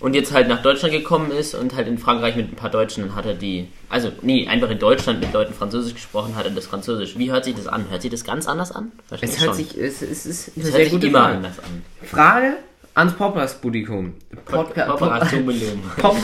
[0.00, 3.14] und jetzt halt nach Deutschland gekommen ist und halt in Frankreich mit ein paar Deutschen,
[3.14, 6.66] hat er die, also nee, einfach in Deutschland mit Leuten Französisch gesprochen, hat er das
[6.66, 7.16] Französisch.
[7.18, 7.86] Wie hört sich das an?
[7.88, 8.90] Hört sich das ganz anders an?
[9.10, 9.54] Es hört schon.
[9.54, 11.36] sich, es, es ist eine es sehr hört sich gute immer Frage.
[11.36, 11.82] anders an.
[12.02, 12.52] Frage
[12.94, 14.14] ans Podcast-Publikum.
[14.44, 15.82] Podca- Kooperation.
[15.98, 16.16] Pop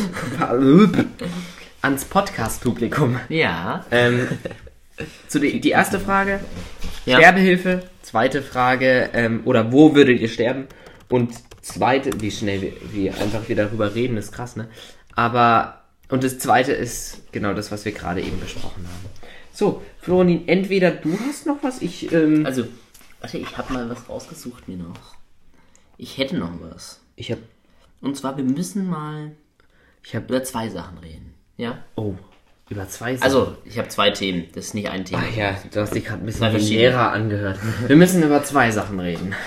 [1.83, 3.19] ans Podcast-Publikum.
[3.29, 3.85] Ja.
[3.91, 4.29] Ähm,
[5.29, 6.41] zu die, die erste Frage,
[7.07, 7.19] Ja.
[7.19, 7.83] Sterbehilfe.
[8.03, 10.67] Zweite Frage, ähm, oder wo würdet ihr sterben?
[11.09, 14.69] Und zweite, wie schnell wir, wir einfach wieder darüber reden, ist krass, ne?
[15.15, 19.11] Aber, und das zweite ist genau das, was wir gerade eben besprochen haben.
[19.53, 22.65] So, Florin, entweder du hast noch was, ich, ähm, Also,
[23.21, 25.17] warte, ich habe mal was rausgesucht mir noch.
[25.97, 27.01] Ich hätte noch was.
[27.17, 27.39] ich hab,
[28.01, 29.33] Und zwar, wir müssen mal
[30.05, 31.35] ich hab, über zwei Sachen reden.
[31.57, 31.79] Ja?
[31.97, 32.15] oh,
[32.71, 33.25] über zwei Sachen.
[33.25, 34.45] Also, ich habe zwei Themen.
[34.55, 35.23] Das ist nicht ein Thema.
[35.25, 36.77] Ach ja, du hast dich gerade ein bisschen wie.
[36.77, 37.59] Lehrer angehört.
[37.87, 39.35] Wir müssen über zwei Sachen reden.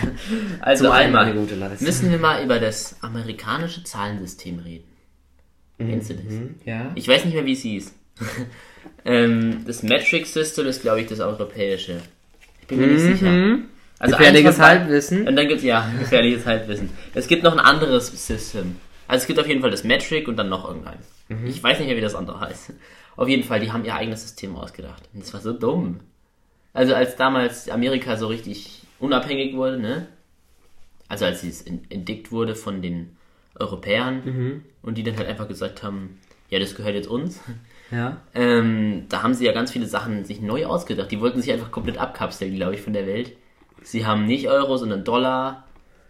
[0.60, 4.86] Also Zum einmal müssen wir mal über das amerikanische Zahlensystem reden.
[5.77, 6.34] Kennst du das?
[6.65, 6.91] Ja.
[6.95, 7.93] Ich weiß nicht mehr, wie es hieß.
[9.05, 12.01] ähm, das Metric System ist, glaube ich, das europäische.
[12.62, 13.57] Ich bin mir nicht sicher.
[13.99, 15.27] Also Gefährliches Halbwissen.
[15.27, 16.89] Und dann gibt ja, gefährliches Halbwissen.
[17.13, 18.77] Es gibt noch ein anderes System.
[19.07, 21.05] Also es gibt auf jeden Fall das Metric und dann noch irgendeins.
[21.45, 22.73] Ich weiß nicht mehr, wie das andere heißt.
[23.15, 25.04] Auf jeden Fall, die haben ihr eigenes System ausgedacht.
[25.13, 26.00] Und das war so dumm.
[26.74, 30.08] Also als damals Amerika so richtig unabhängig wurde, ne?
[31.10, 33.17] Also als es entdeckt wurde von den
[33.60, 36.19] Europäern und die dann halt einfach gesagt haben,
[36.50, 37.39] ja, das gehört jetzt uns.
[37.91, 38.21] Ja.
[38.34, 41.12] Ähm, da haben sie ja ganz viele Sachen sich neu ausgedacht.
[41.12, 43.34] Die wollten sich einfach komplett abkapseln, glaube ich, von der Welt.
[43.84, 45.65] Sie haben nicht Euro, sondern Dollar.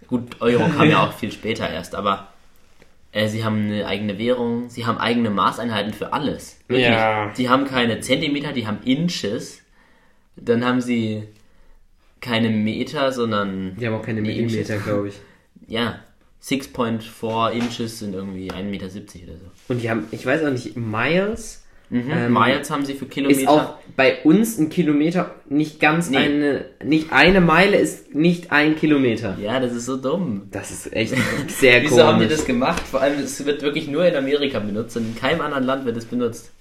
[0.08, 2.31] Gut, Euro kam ja auch viel später erst, aber
[3.12, 6.60] äh, sie haben eine eigene Währung, sie haben eigene Maßeinheiten für alles.
[6.68, 6.88] Wirklich.
[6.88, 7.34] Ja.
[7.38, 9.62] Die haben keine Zentimeter, die haben Inches.
[10.36, 11.24] Dann haben sie
[12.22, 15.16] keine Meter, sondern Die haben auch keine Millimeter, glaube ich.
[15.68, 16.00] ja,
[16.44, 19.46] 6.4 Inches sind irgendwie 1,70 Meter oder so.
[19.68, 21.61] Und die haben, ich weiß auch nicht, Miles
[21.92, 22.10] Mhm.
[22.10, 23.42] Ähm, Miles haben sie für Kilometer.
[23.42, 26.18] ist auch bei uns ein Kilometer nicht ganz Nee.
[26.18, 29.38] eine, nicht eine Meile ist nicht ein Kilometer.
[29.42, 30.48] Ja, das ist so dumm.
[30.52, 31.14] Das ist echt
[31.50, 32.38] sehr Wieso haben die komisch.
[32.38, 32.82] das gemacht?
[32.82, 35.98] Vor allem, es wird wirklich nur in Amerika benutzt und in keinem anderen Land wird
[35.98, 36.52] es benutzt.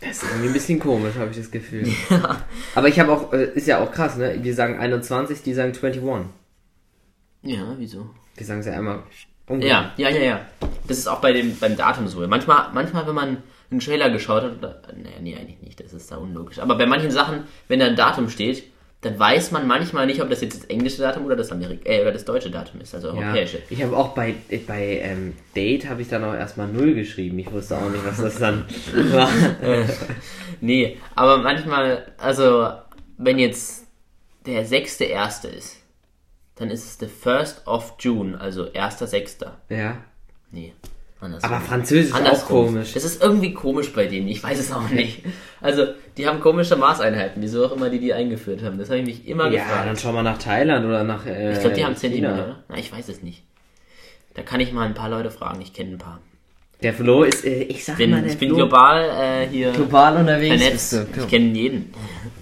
[0.00, 1.86] Das ist irgendwie ein bisschen komisch, habe ich das Gefühl.
[2.74, 4.38] Aber ich habe auch, äh, ist ja auch krass, ne?
[4.42, 6.02] Wir sagen 21, die sagen 21.
[7.42, 8.10] Ja, wieso?
[8.36, 9.04] Wir sagen es ja einmal.
[9.60, 10.40] Ja, ja, ja, ja.
[10.88, 12.26] Das ist auch bei dem, beim Datum so.
[12.26, 13.36] Manchmal, manchmal, wenn man
[13.70, 16.58] einen Trailer geschaut hat, oder, naja, nee, eigentlich nicht, das ist da unlogisch.
[16.58, 18.64] Aber bei manchen Sachen, wenn da ein Datum steht,
[19.02, 22.02] dann weiß man manchmal nicht, ob das jetzt das englische Datum oder das Amerik äh,
[22.02, 23.62] oder das deutsche Datum ist, also Ja, europäische.
[23.70, 24.34] ich habe auch bei,
[24.66, 27.38] bei ähm, Date habe ich dann auch erstmal null geschrieben.
[27.38, 28.66] Ich wusste auch nicht, was das dann
[29.12, 29.30] war.
[30.60, 32.72] Nee, aber manchmal, also,
[33.16, 33.86] wenn jetzt
[34.44, 35.78] der sechste erste ist,
[36.56, 39.56] dann ist es the first of June, also erster Sechster.
[39.70, 39.96] Ja.
[40.50, 40.74] Nee,
[41.22, 41.50] andersrum.
[41.52, 42.92] Aber Französisch ist auch komisch.
[42.94, 45.22] Das ist irgendwie komisch bei denen, ich weiß es auch nicht.
[45.60, 48.78] Also, die haben komische Maßeinheiten, wieso auch immer die die eingeführt haben.
[48.78, 49.86] Das habe ich mich immer Ja, gefragt.
[49.88, 51.26] dann schau mal nach Thailand oder nach.
[51.26, 51.96] Äh, ich glaube, die haben.
[51.96, 52.62] Zentimeter, oder?
[52.68, 53.42] Na, ich weiß es nicht.
[54.34, 56.20] Da kann ich mal ein paar Leute fragen, ich kenne ein paar.
[56.82, 60.16] Der Flo ist, äh, ich sag Bin, mal, ich bin Flo, global äh, hier global
[60.16, 60.56] unterwegs.
[60.62, 60.90] vernetzt.
[60.92, 61.20] Bist du.
[61.22, 61.92] Ich kenne jeden.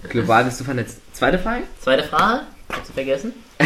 [0.07, 1.01] Global bist du vernetzt.
[1.13, 1.63] Zweite Frage?
[1.79, 2.43] Zweite Frage?
[2.71, 3.33] Hast du vergessen?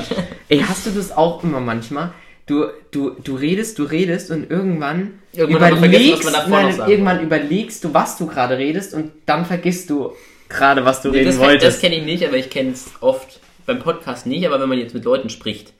[0.48, 2.12] Ey, hast du das auch immer manchmal?
[2.50, 8.18] Du, du, du redest, du redest und irgendwann, Irgendwann noch nein, irgendwann überlegst du, was
[8.18, 10.12] du gerade redest und dann vergisst du
[10.48, 11.66] gerade, was du Nee, reden das, wolltest.
[11.66, 13.38] das kenne ich nicht, aber ich kenne es oft.
[13.66, 15.72] Beim Podcast nicht, aber wenn man jetzt mit Leuten spricht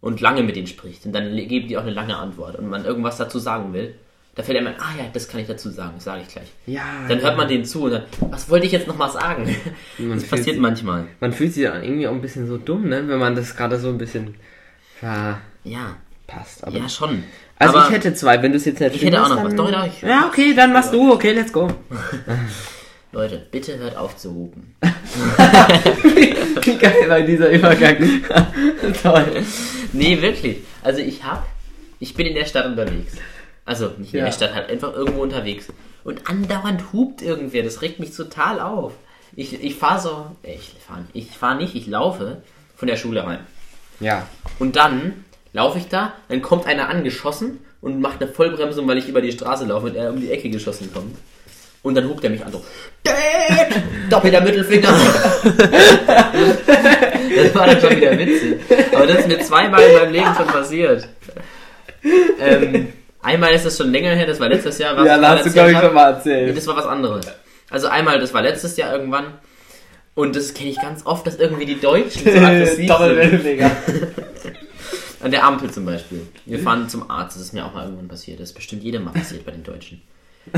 [0.00, 2.84] und lange mit denen spricht und dann geben die auch eine lange Antwort und man
[2.84, 3.94] irgendwas dazu sagen will,
[4.34, 6.48] da fällt einem ein, ah ja, das kann ich dazu sagen, das sage ich gleich.
[6.66, 9.54] ja, Dann hört man denen zu und dann, was wollte ich jetzt nochmal sagen?
[9.98, 11.04] Man Das passiert sich- manchmal.
[11.20, 13.06] man fühlt sich irgendwie auch ein bisschen so dumm, ne?
[13.06, 14.34] Wenn man das gerade so ein bisschen
[14.98, 15.40] verpasst.
[15.64, 15.96] Ja,
[16.62, 17.24] Aber ja schon.
[17.58, 19.54] also aber ich hätte zwei, wenn du es jetzt nicht ich hätte auch noch was.
[19.54, 21.12] Doch, doch, ich, Ja, okay, dann machst du.
[21.12, 21.68] Okay, let's go.
[23.12, 24.74] Leute, bitte hört auf zu hupen.
[26.62, 27.96] Wie geil war dieser Übergang.
[29.02, 29.42] Toll.
[29.92, 30.58] Nee, wirklich.
[30.82, 31.46] Also ich hab,
[31.98, 33.14] ich bin in der Stadt unterwegs.
[33.64, 34.26] Also nicht in Ja.
[34.26, 35.68] der Stadt, halt einfach irgendwo unterwegs.
[36.04, 37.62] Und andauernd hupt irgendwer.
[37.62, 38.92] Das regt mich total auf.
[39.34, 42.42] Ich, ich fahre so, äh, ich fahre ich fahr nicht, ich laufe
[42.76, 43.38] von der Schule rein.
[44.00, 44.26] Ja.
[44.58, 45.24] Und dann
[45.56, 49.32] laufe ich da, dann kommt einer angeschossen und macht eine Vollbremsung, weil ich über die
[49.32, 51.16] Straße laufe und er um die Ecke geschossen kommt.
[51.82, 52.62] Und dann hupt er mich an so,
[53.02, 53.16] Dad!
[54.10, 54.88] Doppelter Mittelfinger.
[57.36, 58.56] das war dann schon wieder witzig.
[58.92, 61.08] Aber das ist mir zweimal in meinem Leben schon passiert.
[62.40, 62.92] Ähm,
[63.22, 64.96] einmal ist das schon länger her, das war letztes Jahr.
[64.96, 66.56] was Ja, da hast du, glaube ich, schon mal erzählt.
[66.56, 67.26] Das war was anderes.
[67.70, 69.38] Also einmal, das war letztes Jahr irgendwann.
[70.14, 72.92] Und das kenne ich ganz oft, dass irgendwie die Deutschen so aggressiv
[73.42, 73.62] sind.
[75.26, 76.24] An der Ampel zum Beispiel.
[76.44, 78.38] Wir fahren zum Arzt, das ist mir auch mal irgendwann passiert.
[78.38, 80.00] Das ist bestimmt jedem mal passiert bei den Deutschen.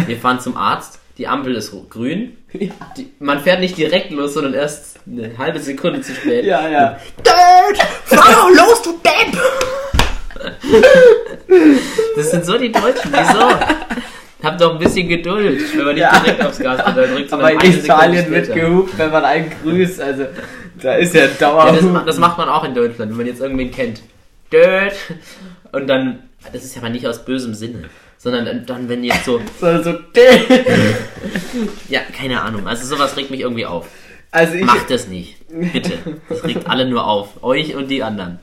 [0.04, 2.36] Wir fahren zum Arzt, die Ampel ist grün.
[2.52, 6.44] Die, man fährt nicht direkt los, sondern erst eine halbe Sekunde zu spät.
[6.44, 6.98] Ja, ja.
[7.24, 9.40] Dad, fahr los, du Depp!
[12.14, 13.48] Das sind so die Deutschen, wieso?
[14.42, 16.18] Habt doch ein bisschen Geduld, wenn man nicht Ja.
[16.20, 19.98] direkt aufs Gas drückt, dann drückt Aber in Italien wird gehupt, wenn man einen grüßt.
[19.98, 20.26] Also,
[20.82, 23.70] da ist ja Ja, das, das macht man auch in Deutschland, wenn man jetzt irgendwen
[23.70, 24.02] kennt.
[24.50, 24.94] Dad!
[25.72, 29.24] Und dann, das ist ja mal nicht aus bösem Sinne, sondern dann, dann wenn jetzt
[29.24, 29.90] so, so, so,
[31.88, 33.88] ja, keine Ahnung, also sowas regt mich irgendwie auf.
[34.30, 35.98] also ich, Macht das nicht, bitte.
[36.28, 38.38] Das regt alle nur auf, euch und die anderen.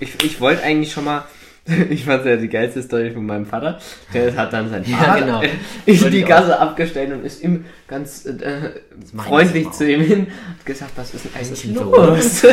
[0.00, 1.24] ich, ich wollte eigentlich schon mal.
[1.90, 3.78] Ich fand ja die geilste Story von meinem Vater.
[4.12, 5.42] Der hat dann sein Fahrrad genau.
[5.86, 6.22] in die.
[6.22, 8.70] Gasse abgestellt und ist ihm ganz äh,
[9.16, 12.44] freundlich zu ihm hin hat gesagt, was ist denn eigentlich ist los?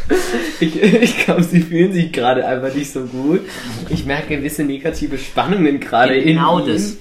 [0.60, 3.40] ich ich glaube, sie fühlen sich gerade einfach nicht so gut.
[3.88, 6.72] Ich merke gewisse negative Spannungen gerade Genau in ihm.
[6.72, 6.96] das.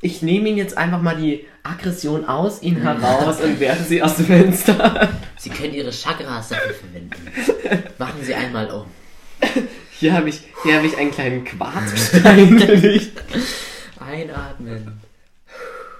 [0.00, 4.16] Ich nehme ihn jetzt einfach mal die Aggression aus ihn heraus und werfe sie aus
[4.16, 5.08] dem Fenster.
[5.38, 7.90] Sie können ihre Chakras dafür verwenden.
[7.98, 8.84] Machen Sie einmal um.
[10.00, 13.20] Hier habe ich, hier habe ich einen kleinen Quarzstein gelegt.
[13.98, 15.00] Einatmen.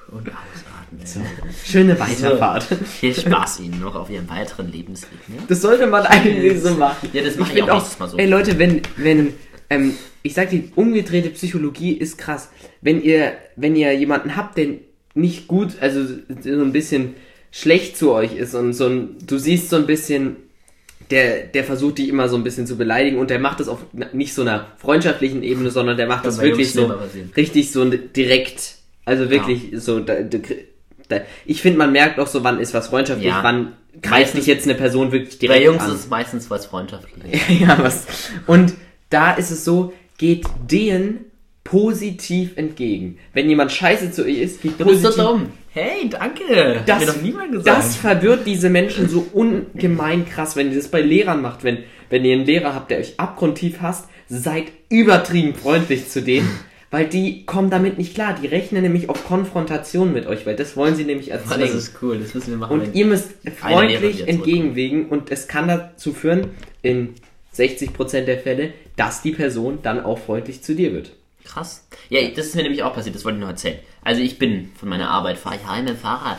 [0.09, 1.53] Und ausatmen.
[1.65, 2.63] Schöne Weiterfahrt.
[2.63, 5.29] Viel Spaß Ihnen noch auf Ihrem weiteren Lebensweg.
[5.29, 5.37] Ne?
[5.49, 7.09] Das sollte man eigentlich so machen.
[7.13, 8.17] Ja, das mache ich find auch nächstes Mal so.
[8.19, 9.35] Ey Leute, wenn, wenn,
[9.69, 12.51] ähm, ich sag die umgedrehte Psychologie ist krass.
[12.81, 14.69] Wenn ihr, wenn ihr jemanden habt, der
[15.15, 17.15] nicht gut, also so ein bisschen
[17.51, 20.37] schlecht zu euch ist und so ein, du siehst so ein bisschen,
[21.11, 23.79] der, der versucht dich immer so ein bisschen zu beleidigen und der macht das auf
[24.13, 26.93] nicht so einer freundschaftlichen Ebene, sondern der macht das bei wirklich so
[27.37, 30.17] richtig so direkt, also wirklich so, da,
[31.09, 33.43] da, ich finde, man merkt auch so, wann ist was freundschaftlich, Ja.
[33.43, 35.91] wann greift dich jetzt eine Person wirklich Bei direkt Jungs an.
[35.93, 37.41] ist es meistens was Freundschaftliches.
[37.61, 38.07] Ja, was.
[38.47, 38.75] Und
[39.11, 41.25] da ist es so, geht denen
[41.71, 43.19] positiv entgegen.
[43.35, 45.11] Wenn jemand scheiße zu euch ist, geht Du positiv.
[45.11, 45.47] so dumm.
[45.71, 46.79] Hey, danke.
[46.81, 47.79] Hat Das, mir doch niemand gesagt.
[47.79, 51.65] das verwirrt diese Menschen so ungemein krass, wenn ihr das bei Lehrern macht.
[51.65, 51.79] Wenn,
[52.09, 56.49] wenn ihr einen Lehrer habt, der euch abgrundtief hasst, seid übertrieben freundlich zu denen,
[56.91, 58.35] weil die kommen damit nicht klar.
[58.41, 61.67] Die rechnen nämlich auf Konfrontation mit euch, weil das wollen sie nämlich Mann, erzwingen.
[61.67, 62.81] das ist cool, das müssen wir machen.
[62.81, 63.29] Und ihr müsst
[63.61, 66.47] freundlich entgegenwegen und es kann dazu führen,
[66.81, 67.11] in
[67.55, 71.11] 60% der Fälle, dass die Person dann auch freundlich zu dir wird.
[71.49, 71.87] Krass.
[72.11, 73.79] Ja, das ist mir nämlich auch passiert, das wollte ich noch erzählen.
[74.05, 76.39] Also ich bin von meiner Arbeit, fahre ich heim mit dem Fahrrad.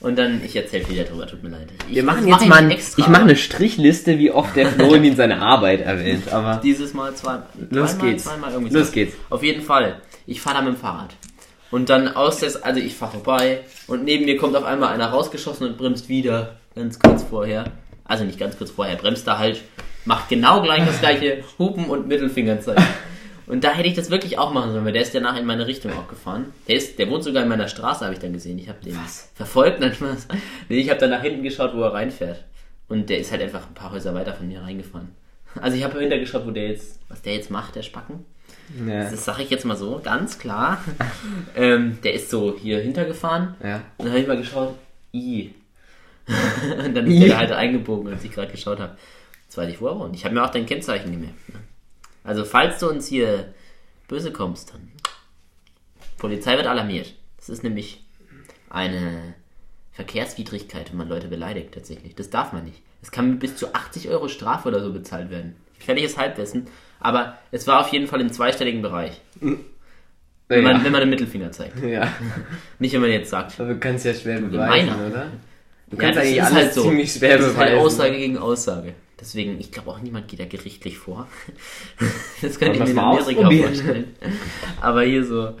[0.00, 1.68] Und dann, ich erzähle viel darüber, tut mir leid.
[1.88, 3.02] Ich, Wir machen jetzt mach mal, ein, extra.
[3.02, 7.38] ich mache eine Strichliste, wie oft der Florentin seine Arbeit erwähnt, aber Dieses Mal zwei,
[7.70, 8.24] Los zweimal, geht's.
[8.24, 8.92] zweimal irgendwie Los so.
[8.92, 9.16] geht's.
[9.30, 10.00] Auf jeden Fall.
[10.26, 11.14] Ich fahre da mit dem Fahrrad.
[11.70, 15.06] Und dann aus des, also ich fahre vorbei und neben mir kommt auf einmal einer
[15.08, 17.64] rausgeschossen und bremst wieder, ganz kurz vorher.
[18.04, 19.62] Also nicht ganz kurz vorher, bremst da halt,
[20.04, 22.84] macht genau gleich das gleiche Hupen und Mittelfingerzeichen.
[23.46, 25.46] Und da hätte ich das wirklich auch machen sollen, weil der ist ja nachher in
[25.46, 26.52] meine Richtung auch gefahren.
[26.66, 28.58] Der ist, der wohnt sogar in meiner Straße, habe ich dann gesehen.
[28.58, 28.98] Ich habe den
[29.34, 30.28] verfolgt, nein, Spaß.
[30.68, 32.44] Nee, ich habe dann nach hinten geschaut, wo er reinfährt.
[32.88, 35.08] Und der ist halt einfach ein paar Häuser weiter von mir reingefahren.
[35.60, 38.24] Also ich habe hinter geschaut, wo der jetzt, was der jetzt macht, der Spacken.
[38.86, 40.84] ja, Das sage ich jetzt mal so, ganz klar.
[41.56, 43.54] ähm, der ist so hier hintergefahren.
[43.62, 43.76] ja.
[43.96, 44.74] Und dann habe ich mal geschaut,
[45.14, 45.54] i.
[46.84, 48.96] und dann ist der halt eingebogen, als ich gerade geschaut habe.
[49.44, 50.16] Jetzt weiß ich, wo er wohnt.
[50.16, 51.48] Ich habe mir auch dein Kennzeichen gemerkt.
[51.48, 51.60] Ne?
[52.26, 53.54] Also, falls du uns hier
[54.08, 54.90] böse kommst, dann.
[56.18, 57.14] Polizei wird alarmiert.
[57.36, 58.04] Das ist nämlich
[58.70, 59.34] eine
[59.92, 62.14] Verkehrswidrigkeit, wenn man Leute beleidigt, tatsächlich.
[62.14, 62.82] Das darf man nicht.
[63.02, 65.56] Es kann mit bis zu 80 Euro Strafe oder so bezahlt werden.
[65.78, 66.66] Gefährliches Halbwissen.
[67.00, 69.20] Aber es war auf jeden Fall im zweistelligen Bereich.
[69.40, 70.84] Wenn man, ja.
[70.84, 71.78] wenn man den Mittelfinger zeigt.
[71.82, 72.10] ja.
[72.78, 75.30] Nicht, wenn man jetzt sagt, Aber du kannst ja schwer beweisen, oder?
[75.90, 76.82] Du Ja, kannst das eigentlich ist alles halt so.
[76.82, 77.84] ziemlich schwer das ist halt beweisen.
[77.86, 78.94] Aussage gegen Aussage.
[79.18, 81.26] Deswegen, ich glaube auch niemand geht da gerichtlich vor.
[82.42, 84.14] Das könnte ich mir in Amerika vorstellen.
[84.80, 85.56] Aber hier so.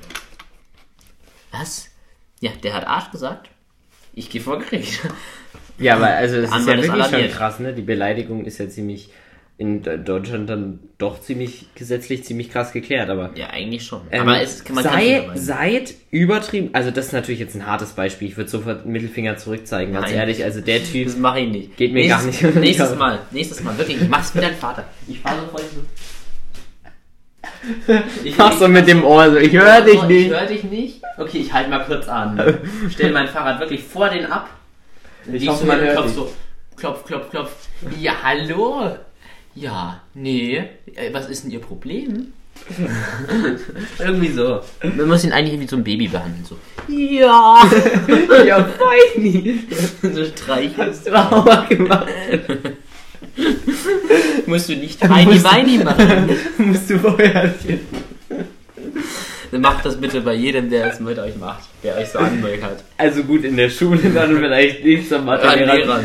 [1.50, 1.88] Was?
[2.40, 3.48] Ja, der hat Arsch gesagt.
[4.12, 5.00] Ich gehe vor Gericht.
[5.78, 7.32] Ja, aber also das ist ja wirklich schon alarmiert.
[7.32, 7.72] krass, ne?
[7.74, 9.10] Die Beleidigung ist ja ziemlich
[9.58, 14.02] in De- Deutschland dann doch ziemlich gesetzlich ziemlich krass geklärt, aber Ja, eigentlich schon.
[14.10, 15.44] ähm, Aber es, man kann sei, es beweisen.
[15.46, 19.94] seid übertrieben, also das ist natürlich jetzt ein hartes Beispiel, ich würde sofort Mittelfinger zurückzeigen,
[19.94, 20.16] ganz Nein.
[20.16, 21.76] ehrlich, also der Typ, Das mache ich nicht.
[21.78, 22.94] Geht mir nächstes, gar nicht Nächstes.
[22.98, 24.84] Mal, nächstes Mal, wirklich, ich mach's mit deinem Vater.
[25.08, 25.80] Ich fahre sofort so.
[28.24, 30.30] Ich Mach so mit dem Ohr so, ich höre dich Ich nicht.
[30.30, 31.02] höre dich nicht.
[31.16, 32.58] Okay, ich halte mal kurz an.
[32.90, 34.50] Stell mein Fahrrad wirklich vor den ab.
[35.32, 36.32] Ich hoffe, man hört klopfst so.
[36.76, 37.50] Klopf, klopf, klopf.
[37.98, 38.96] Ja, hallo.
[39.56, 40.58] Ja, nee.
[40.94, 42.28] Äh, Was ist denn Ihr Problem?
[43.98, 44.60] irgendwie so.
[44.82, 46.44] Man muss ihn eigentlich wie so ein Baby behandeln.
[46.44, 46.56] So.
[46.92, 47.62] Ja.
[48.46, 49.60] Ja, feini.
[50.02, 51.10] so streichelst.
[51.10, 52.06] Hast du auch mal gemacht.
[54.46, 56.30] Musst du nicht Weini Weini machen.
[56.58, 57.54] Musst du vorher
[59.52, 61.64] Macht das bitte bei jedem, der es mit euch macht.
[61.82, 62.84] Der euch so anmeckert.
[62.98, 65.76] Also gut, in der Schule dann vielleicht nicht An Mathelehrer.
[65.76, 66.04] Lehrern.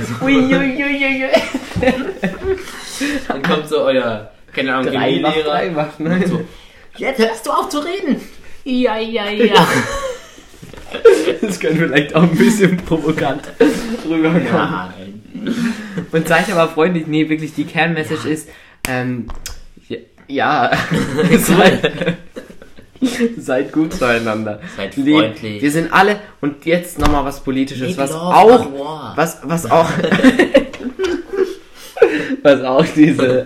[3.27, 5.43] Dann kommt so euer, keine Ahnung, Drei macht Chemielehrer.
[5.43, 6.27] drei macht neun.
[6.27, 6.41] So,
[6.97, 8.21] jetzt hörst du auf zu reden.
[8.63, 9.67] Ja, ja, ja.
[11.41, 13.43] Das könnte vielleicht auch ein bisschen provokant
[14.05, 14.43] rüberkommen.
[14.43, 15.23] Nein.
[16.11, 18.49] Und seid aber freundlich, nee, wirklich die Kernmessage ist,
[18.87, 19.27] ähm,
[19.87, 20.71] ja, ja
[21.39, 22.17] seid,
[23.37, 24.59] seid gut zueinander.
[24.75, 25.61] Seid freundlich.
[25.61, 28.67] Wir sind alle, und jetzt nochmal was Politisches, was auch,
[29.15, 29.89] was, was auch,
[32.43, 33.45] was auch diese,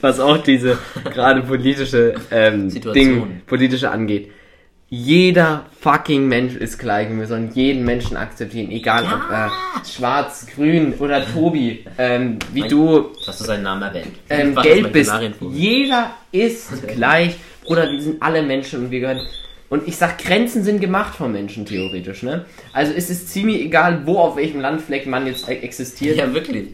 [0.00, 0.78] was auch diese
[1.12, 2.94] gerade politische ähm, Situation.
[2.94, 4.30] Ding, politische angeht.
[4.88, 10.46] Jeder fucking Mensch ist gleich und wir sollen jeden Menschen akzeptieren, egal ob äh, schwarz,
[10.54, 14.12] grün oder Tobi, ähm, wie Mein- du Hast du seinen Namen erwähnt?
[14.30, 15.12] ähm, gelb bist.
[15.50, 17.36] Jeder ist gleich.
[17.64, 19.20] Bruder, wir sind alle Menschen und wir gehören.
[19.68, 22.44] Und ich sag, Grenzen sind gemacht von Menschen, theoretisch, ne?
[22.72, 26.16] Also es ist ziemlich egal, wo auf welchem Landfleck man jetzt e- existiert.
[26.16, 26.68] Ja, wirklich.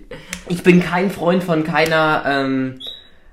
[0.48, 2.80] Ich bin kein Freund von keiner, ähm,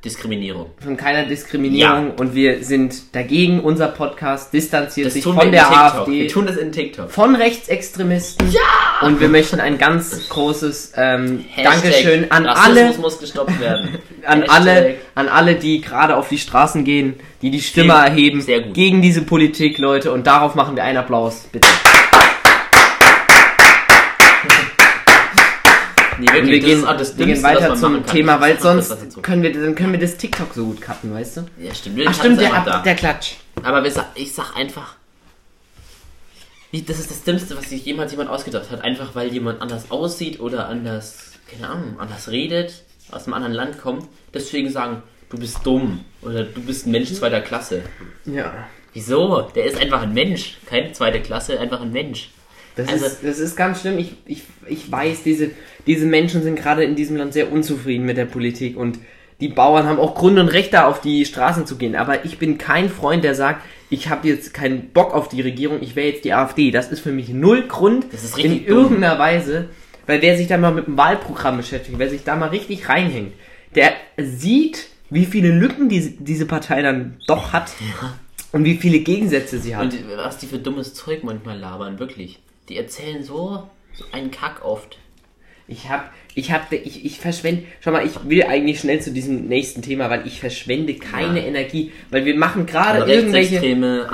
[0.06, 0.68] Diskriminierung.
[0.82, 3.60] von keiner Diskriminierung und wir sind dagegen.
[3.60, 5.78] Unser Podcast distanziert Das sich von der TikTok.
[5.78, 7.12] AfD, Wir tun das in TikTok.
[7.12, 8.50] von Rechtsextremisten.
[8.52, 9.06] Ja!
[9.06, 13.98] Und wir möchten ein ganz großes ähm, Dankeschön an Rassismus alle, muss gestoppt werden.
[14.26, 14.56] an Hashtag.
[14.58, 18.74] alle, an alle, die gerade auf die Straßen gehen, die die Stimme Sehr- erheben gut.
[18.74, 20.12] gegen diese Politik, Leute.
[20.14, 21.68] Und darauf machen wir einen Applaus, bitte.
[26.20, 28.06] Nee, wirklich, Und wir gehen, auch das wir gehen weiter zum.
[28.06, 31.42] Thema, weil sonst können wir, dann können wir das TikTok so gut cutten, weißt du?
[31.60, 32.02] Ja, stimmt.
[32.06, 32.82] Ach stimmt, der, da.
[32.82, 33.36] der Klatsch.
[33.64, 34.96] Aber ich sag einfach,
[36.72, 38.82] das ist das Dümmste, was sich jemals jemand ausgedacht hat.
[38.82, 43.80] Einfach weil jemand anders aussieht oder anders, keine Ahnung, anders redet, aus einem anderen Land
[43.80, 44.08] kommt.
[44.34, 47.82] Deswegen sagen, du bist dumm oder du bist ein Mensch zweiter Klasse.
[48.26, 48.68] Ja.
[48.94, 49.42] Wieso?
[49.56, 50.58] Der ist einfach ein Mensch.
[50.66, 52.30] Keine zweite Klasse, einfach ein Mensch.
[52.84, 53.98] Das, Also- ist, das ist ganz schlimm.
[53.98, 55.52] Ich, ich, ich weiß, diese,
[55.88, 59.00] diese Menschen sind gerade in diesem Land sehr unzufrieden mit der Politik und
[59.40, 61.96] die Bauern haben auch Grund und Recht, da auf die Straßen zu gehen.
[61.96, 65.82] Aber ich bin kein Freund, der sagt, ich habe jetzt keinen Bock auf die Regierung,
[65.82, 66.72] ich wähle jetzt die AfD.
[66.72, 68.78] Das ist für mich null Grund in richtig dumm.
[68.78, 69.70] irgendeiner Weise,
[70.08, 73.32] weil wer sich da mal mit dem Wahlprogramm beschäftigt, wer sich da mal richtig reinhängt,
[73.76, 77.72] der sieht, wie viele Lücken diese, diese Partei dann doch hat
[78.52, 79.86] und wie viele Gegensätze sie hat.
[79.86, 82.40] Und was die für dummes Zeug manchmal labern, wirklich.
[82.70, 84.98] Die erzählen so, so einen Kack oft.
[85.68, 89.48] Ich hab, ich hab, ich, ich verschwende, schau mal, ich will eigentlich schnell zu diesem
[89.48, 91.46] nächsten Thema, weil ich verschwende keine Ja.
[91.46, 93.64] Energie, weil wir machen gerade irgendwelche,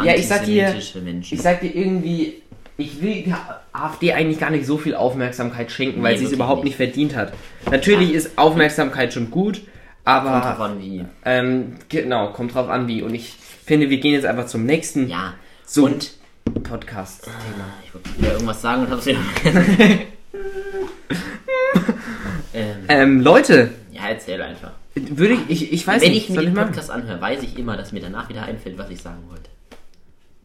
[0.04, 1.34] ja, ich sag dir, Menschen.
[1.36, 2.42] ich sag dir irgendwie,
[2.78, 6.32] ich will der AfD eigentlich gar nicht so viel Aufmerksamkeit schenken, weil Nee, sie es
[6.34, 6.78] überhaupt nicht.
[6.78, 7.32] nicht verdient hat.
[7.72, 9.62] Natürlich ist Aufmerksamkeit schon gut,
[10.04, 11.06] Kommt drauf aber, an, wie.
[11.24, 13.34] ähm, genau, kommt drauf an wie, und ich
[13.66, 15.34] finde, wir gehen jetzt einfach zum nächsten Ja.
[15.66, 16.12] so Und
[16.54, 17.34] Podcast-Thema.
[17.84, 20.00] ich wollte wieder irgendwas sagen und hab's wieder vergessen.
[22.54, 24.72] ähm, Ähm, Leute, ja, erzähl einfach.
[24.96, 26.56] würde ich, ich, ich weiß Wenn nicht, ich mir den ich?
[26.56, 29.50] Podcast anhöre, weiß ich immer, dass mir danach wieder einfällt, was ich sagen wollte.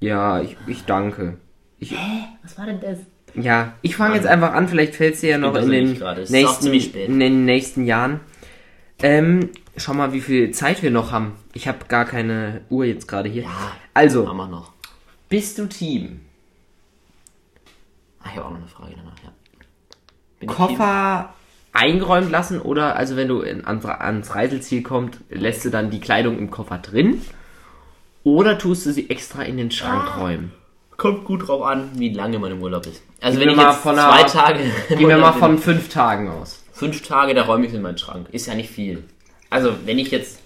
[0.00, 1.36] Ja, ich, ich danke.
[1.78, 1.94] Ich,
[2.42, 2.98] Was war denn das?
[3.34, 5.98] Ja, ich fange jetzt einfach an, vielleicht fällt es dir ja noch in den,
[6.30, 8.20] nächsten, in den nächsten Jahren.
[9.02, 11.34] Ähm, schau mal, wie viel Zeit wir noch haben.
[11.52, 13.44] Ich habe gar keine Uhr jetzt gerade hier.
[13.44, 14.72] Ja, Also, Haben wir noch.
[15.30, 16.20] Bist du Team?
[18.22, 19.32] Ah, ich habe auch noch eine Frage danach, ja.
[20.40, 21.32] Bin Koffer
[21.72, 26.00] eingeräumt lassen oder, also wenn du in, ans, ans Reiseziel kommst, lässt du dann die
[26.00, 27.22] Kleidung im Koffer drin?
[28.24, 30.20] Oder tust du sie extra in den Schrank Ah.
[30.20, 30.52] räumen?
[30.98, 33.02] Kommt gut drauf an, wie lange man im Urlaub ist.
[33.22, 34.58] Also Gehen wenn ich jetzt von zwei einer- Tage
[34.90, 36.62] Gehen wir mal von fünf Tagen aus.
[36.72, 38.28] fünf Tage, da räume ich in meinen Schrank.
[38.32, 39.04] Ist ja nicht viel.
[39.48, 40.40] Also, wenn ich jetzt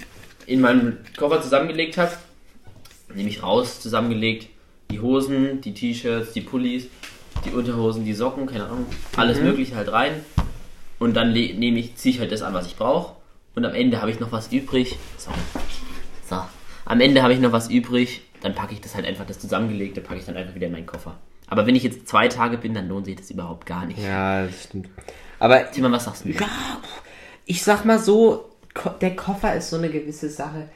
[0.47, 2.12] in meinem Koffer zusammengelegt habe,
[3.12, 4.49] nehme ich raus, zusammengelegt,
[4.95, 6.86] die Hosen, die T-Shirts, die Pullis,
[7.45, 8.86] die Unterhosen, die Socken, keine Ahnung,
[9.16, 10.12] alles mögliche halt rein.
[11.01, 13.16] Und dann nehme ich, ziehe ich halt das an, was ich brauche.
[13.57, 14.97] Und am Ende habe ich noch was übrig.
[15.18, 15.32] So.
[16.30, 16.40] So.
[16.84, 18.22] Am Ende habe ich noch was übrig.
[18.40, 20.86] Dann packe ich das halt einfach, das zusammengelegte, packe ich dann einfach wieder in meinen
[20.86, 21.18] Koffer.
[21.49, 24.01] Aber wenn ich jetzt zwei Tage bin, dann lohnt sich das überhaupt gar nicht.
[24.01, 24.88] Ja, das stimmt.
[25.40, 26.30] Aber Timmer, was sagst du?
[26.30, 26.49] Ja,
[27.47, 28.49] ich sag mal so,
[29.01, 30.68] der Koffer ist so eine gewisse Sache,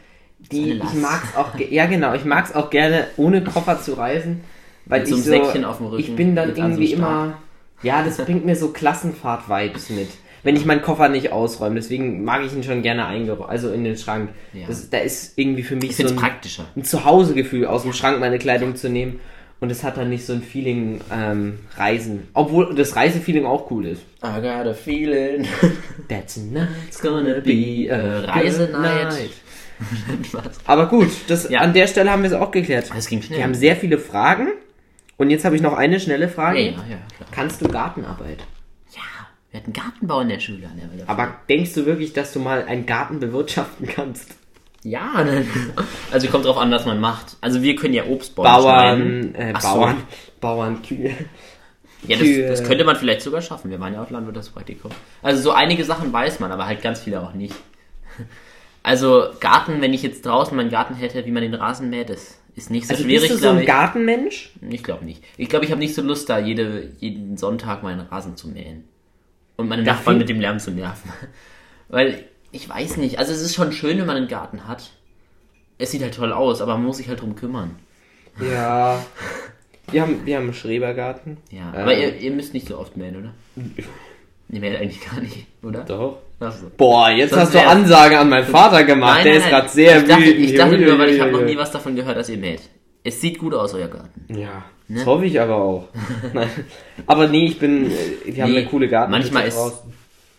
[0.52, 0.96] die ich Last.
[0.96, 4.42] mag's auch, ja genau, ich mag's auch gerne ohne Koffer zu reisen,
[4.86, 7.38] weil Mit so ich so, Säckchen auf dem Rücken, ich bin dann irgendwie immer,
[7.82, 10.08] ja, das bringt mir so Klassenfahrt-Vibes mit.
[10.44, 13.82] Wenn ich meinen Koffer nicht ausräume, deswegen mag ich ihn schon gerne eingeräumt, also in
[13.84, 14.30] den Schrank.
[14.52, 14.66] Ja.
[14.68, 16.64] Das, da ist irgendwie für mich Ich so es ein, praktischer.
[16.76, 19.20] ein Zuhausegefühl, aus dem Schrank meine Kleidung zu nehmen.
[19.60, 22.28] Und es hat dann nicht so ein Feeling ähm, Reisen.
[22.32, 24.02] Obwohl das Reisefeeling auch cool ist.
[24.22, 25.48] I got a feeling.
[26.08, 26.68] That's a night.
[26.86, 29.30] It's gonna be a Reisenight.
[30.66, 31.60] Aber gut, das, Ja.
[31.60, 32.90] an der Stelle haben wir es auch geklärt.
[32.94, 33.38] Das ging schnell.
[33.38, 34.48] Wir haben sehr viele Fragen.
[35.16, 36.60] Und jetzt habe ich noch eine schnelle Frage.
[36.60, 36.98] Ja, ja.
[37.32, 38.38] Kannst du Gartenarbeit?
[38.94, 39.02] Ja,
[39.50, 40.66] wir hatten Gartenbau in der Schule.
[40.66, 41.08] an der.
[41.08, 44.36] Aber denkst du wirklich, dass du mal einen Garten bewirtschaften kannst?
[44.84, 45.24] Ja,
[46.12, 47.36] also kommt drauf an, was man macht.
[47.40, 48.48] Also wir können ja Obstbäume.
[48.48, 49.68] Bauern, äh, Ach so.
[49.74, 49.96] Bauern,
[50.40, 51.12] Bauern, Kühe.
[52.06, 53.72] Ja, das, das könnte man vielleicht sogar schaffen.
[53.72, 54.92] Wir waren ja auf Landwirtschaftspraktikum.
[55.20, 57.56] Also so einige Sachen weiß man, aber halt ganz viele auch nicht.
[58.88, 62.38] Also Garten, wenn ich jetzt draußen meinen Garten hätte, wie man den Rasen mäht, das
[62.56, 63.66] ist nicht so Also schwierig, bist du so ein ich.
[63.66, 64.50] Gartenmensch?
[64.70, 65.22] Ich glaube nicht.
[65.36, 68.84] Ich glaube, ich habe nicht so Lust, da jede, jeden Sonntag meinen Rasen zu mähen.
[69.56, 71.12] Und meine Nachbarn mit dem Lärm zu nerven.
[71.90, 73.18] Weil, ich weiß nicht.
[73.18, 74.90] Also es ist schon schön, wenn man einen Garten hat.
[75.76, 77.76] Es sieht halt toll aus, aber man muss sich halt drum kümmern.
[78.40, 79.04] Ja.
[79.90, 81.38] Wir haben, wir haben einen Schrebergarten.
[81.50, 81.72] Ja.
[81.74, 83.32] Ähm, Aber ihr, ihr müsst nicht so oft mähen, oder?
[84.50, 85.82] Ihr mäht eigentlich gar nicht, oder?
[85.84, 86.18] Doch.
[86.40, 86.70] So.
[86.76, 89.24] Boah, jetzt Sonst hast du Ansage an meinen Vater gemacht.
[89.24, 90.44] Der ist gerade sehr ich dachte, wütend.
[90.44, 92.60] Ich dachte nur, weil ich habe noch nie was davon gehört, dass ihr mäht.
[93.02, 94.34] Es sieht gut aus, euer Garten.
[94.34, 94.96] Ja, Ne?
[94.98, 95.88] das hoffe ich aber auch.
[96.32, 96.48] Nein.
[97.06, 97.90] Aber nee, ich bin.
[97.90, 99.10] äh, Wir haben Nee, eine coole Garten.
[99.10, 99.58] manchmal ist-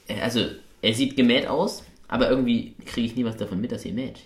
[0.07, 0.39] Äh, Also,
[0.81, 4.21] er sieht gemäht aus, aber irgendwie kriege ich nie was davon mit, dass ihr mäht.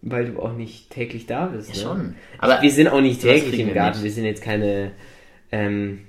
[0.00, 1.70] Weil du auch nicht täglich da bist.
[1.70, 1.82] Ja, ne?
[1.82, 2.14] schon.
[2.38, 4.02] Aber wir sind auch nicht täglich im Garten.
[4.02, 4.92] Wir sind jetzt keine.
[5.52, 6.00] Ähm,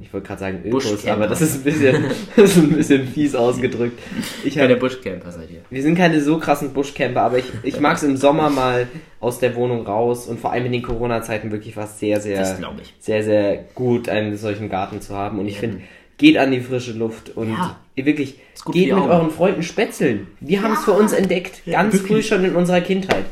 [0.00, 2.04] ich wollte gerade sagen Ökos, aber das ist ein bisschen,
[2.36, 3.98] das ist ein bisschen fies ausgedrückt.
[4.44, 5.60] Ich keine hab, Buschcamper seid ihr.
[5.70, 8.86] wir sind keine so krassen Buschcamper, aber ich, ich mag es im Sommer mal
[9.20, 12.58] aus der Wohnung raus und vor allem in den Corona-Zeiten wirklich was sehr, sehr, Das
[12.58, 12.94] glaube ich.
[12.98, 15.38] sehr, sehr gut, einen solchen Garten zu haben.
[15.38, 15.60] Und ich Ja.
[15.60, 15.80] finde,
[16.18, 17.78] geht an die frische Luft und Ja.
[17.94, 18.38] ihr wirklich,
[18.72, 20.26] geht mit euren Freunden spätzeln.
[20.40, 23.24] Wir haben es für uns entdeckt, ganz früh schon in unserer Kindheit.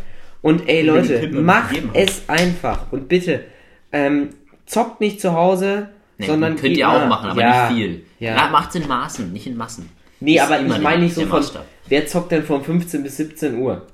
[0.43, 3.41] Und ey Leute, macht es einfach und bitte,
[3.93, 4.31] ähm,
[4.67, 8.05] zockt nicht zu Hause, Nee, sondern könnt ihr auch machen, aber ja, nicht viel.
[8.21, 8.37] Ja.
[8.37, 8.49] Ja.
[8.51, 9.89] Macht's in Maßen, nicht in Massen.
[10.21, 11.65] Nee, Ist aber ich meine nicht so von, Maßstab.
[11.89, 13.87] wer zockt denn von 15 bis 17 Uhr?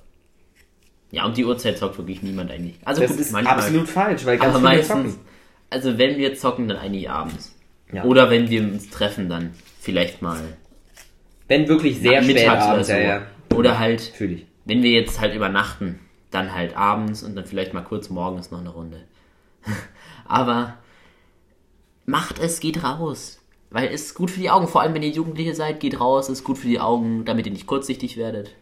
[1.11, 2.75] Ja, um die Uhrzeit zockt wirklich niemand eigentlich.
[2.85, 3.55] Also Das gut, ist manchmal.
[3.55, 5.27] absolut falsch, weil ganz aber viele meistens, zocken.
[5.71, 7.55] also wenn wir zocken, dann eigentlich abends.
[7.93, 8.05] Ja.
[8.05, 10.39] Oder wenn wir uns treffen, dann vielleicht mal
[11.47, 12.95] Wenn wirklich sehr spät mittags oder abends, so.
[12.95, 13.23] ja.
[13.55, 14.45] Oder halt, Natürlich.
[14.67, 15.99] wenn wir jetzt halt übernachten,
[16.31, 19.01] dann halt abends und dann vielleicht mal kurz morgens noch eine Runde.
[20.29, 20.75] Aber
[22.09, 23.39] macht es, geht raus.
[23.71, 26.31] Weil es ist gut für die Augen, vor allem wenn ihr Jugendliche seid, geht raus,
[26.31, 28.55] ist gut für die Augen, damit ihr nicht kurzsichtig werdet.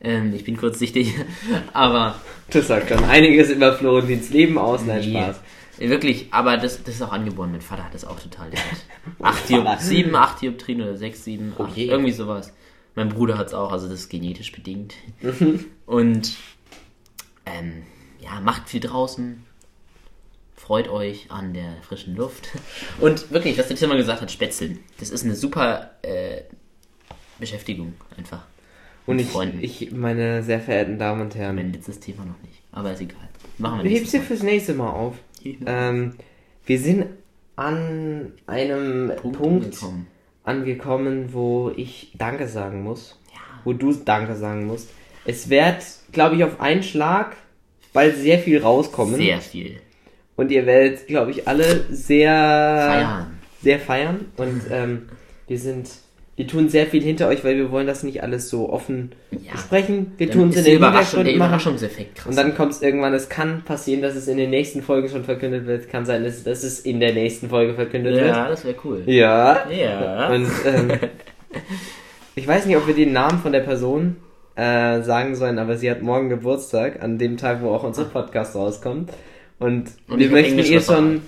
[0.00, 1.14] Ähm, ich bin kurzsichtig,
[1.72, 2.16] aber
[2.50, 4.84] Das sagt dann einiges über Florentins Leben aus.
[4.84, 5.12] Nein, Nee.
[5.12, 5.40] Spaß.
[5.78, 7.52] Wirklich, aber das, das ist auch angeboren.
[7.52, 8.50] Mein Vater hat das auch total.
[9.22, 9.62] 8 Vater.
[9.62, 12.52] Diop 7, 8 Dioptrien oder 6, 7, 8, Oh irgendwie sowas.
[12.94, 14.94] Mein Bruder hat es auch, also das ist genetisch bedingt.
[15.22, 15.64] Mhm.
[15.86, 16.34] Und
[17.46, 17.84] ähm,
[18.20, 19.44] ja, macht viel draußen.
[20.56, 22.48] Freut euch an der frischen Luft.
[23.00, 24.78] Und wirklich, was der Timmer gesagt hat, Spätzeln.
[24.98, 26.42] Das ist eine super äh,
[27.38, 28.44] Beschäftigung einfach.
[29.06, 29.58] Und ich, Freunden.
[29.62, 32.62] ich, meine sehr verehrten Damen und Herren, Mein letztes Thema noch nicht.
[32.70, 33.28] Aber ist egal.
[33.58, 34.26] Machen wir du hebst dir Mal.
[34.26, 35.16] fürs nächste Mal auf.
[35.44, 36.14] Ähm,
[36.64, 37.06] wir sind
[37.56, 40.06] an einem Punkt, Punkt angekommen.
[40.44, 43.18] angekommen, wo ich Danke sagen muss.
[43.34, 43.40] Ja.
[43.64, 44.90] Wo du Danke sagen musst.
[45.24, 47.36] Es wird, glaube ich, auf einen Schlag
[47.92, 49.16] bald sehr viel rauskommen.
[49.16, 49.80] Sehr viel.
[50.36, 53.26] Und ihr werdet, glaube ich, alle sehr Feiern.
[53.62, 54.26] sehr feiern.
[54.36, 55.08] Und ähm,
[55.46, 55.90] wir sind,
[56.36, 59.52] wir tun sehr viel hinter euch, weil wir wollen das nicht alles so offen Ja.
[59.52, 60.12] besprechen.
[60.16, 61.34] Wir tun es in den Überraschung, der.
[61.34, 62.26] Überraschungseffekt krass.
[62.28, 65.24] Und dann kommt es irgendwann, es kann passieren, dass es in den nächsten Folgen schon
[65.24, 65.90] verkündet wird.
[65.90, 68.98] Kann sein, dass, dass es in der nächsten Folge verkündet ja, das wäre cool.
[68.98, 69.08] wird.
[69.08, 69.68] Ja.
[69.70, 70.28] Ja.
[70.30, 70.92] Und ähm,
[72.34, 74.16] ich weiß nicht, ob wir den Namen von der Person
[74.56, 78.54] äh, sagen sollen, aber sie hat morgen Geburtstag, an dem Tag, wo auch unser Podcast
[78.56, 79.10] rauskommt.
[79.62, 81.22] Und, Und wir möchten Englisch ihr schon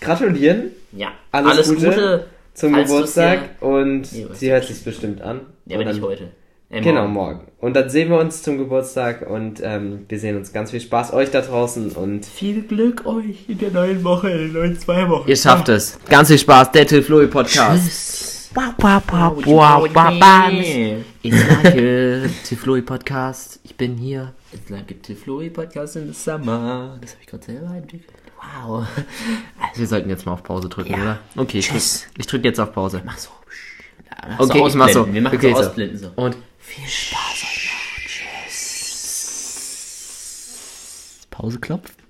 [0.00, 2.26] gratulieren Ja, Alles alles, Gute Gute.
[2.54, 5.40] zum Geburtstag ja- und Nee, sie hört sich bestimmt an.
[5.66, 6.24] Ja, aber nicht heute.
[6.70, 7.12] Äh, Genau, morgen.
[7.12, 7.40] morgen.
[7.60, 11.12] Und dann sehen wir uns zum Geburtstag und ähm, wir sehen uns ganz viel Spaß
[11.12, 15.08] euch da draußen und Viel Glück euch in der neuen Woche, in den neuen zwei
[15.08, 15.28] Wochen.
[15.28, 15.98] ihr schafft es.
[16.08, 17.84] Ganz viel Spaß, der Till Flori Podcast.
[17.84, 18.50] Tschüss.
[18.54, 21.04] Wow, wow, wow, wow, wow, wow.
[21.26, 23.58] It's like a Tifloi Podcast.
[23.64, 24.34] Ich bin hier.
[24.52, 26.98] It's like a Tifloi Podcast in the summer.
[27.00, 28.12] Das habe ich gerade selber entwickelt.
[28.36, 28.86] Wow.
[29.58, 30.98] Also wir sollten jetzt mal auf Pause drücken, ja.
[30.98, 31.18] oder?
[31.36, 32.08] Okay, Tschüss.
[32.12, 33.00] ich, ich drücke jetzt auf Pause.
[33.06, 33.30] Mach so.
[34.04, 35.10] Ja, okay, so ich mach so.
[35.10, 36.10] Wir machen okay, so ausblenden so.
[36.14, 37.80] Und viel Spaß euch noch.
[38.06, 39.30] Tschüss.
[41.30, 42.03] Pause klopft.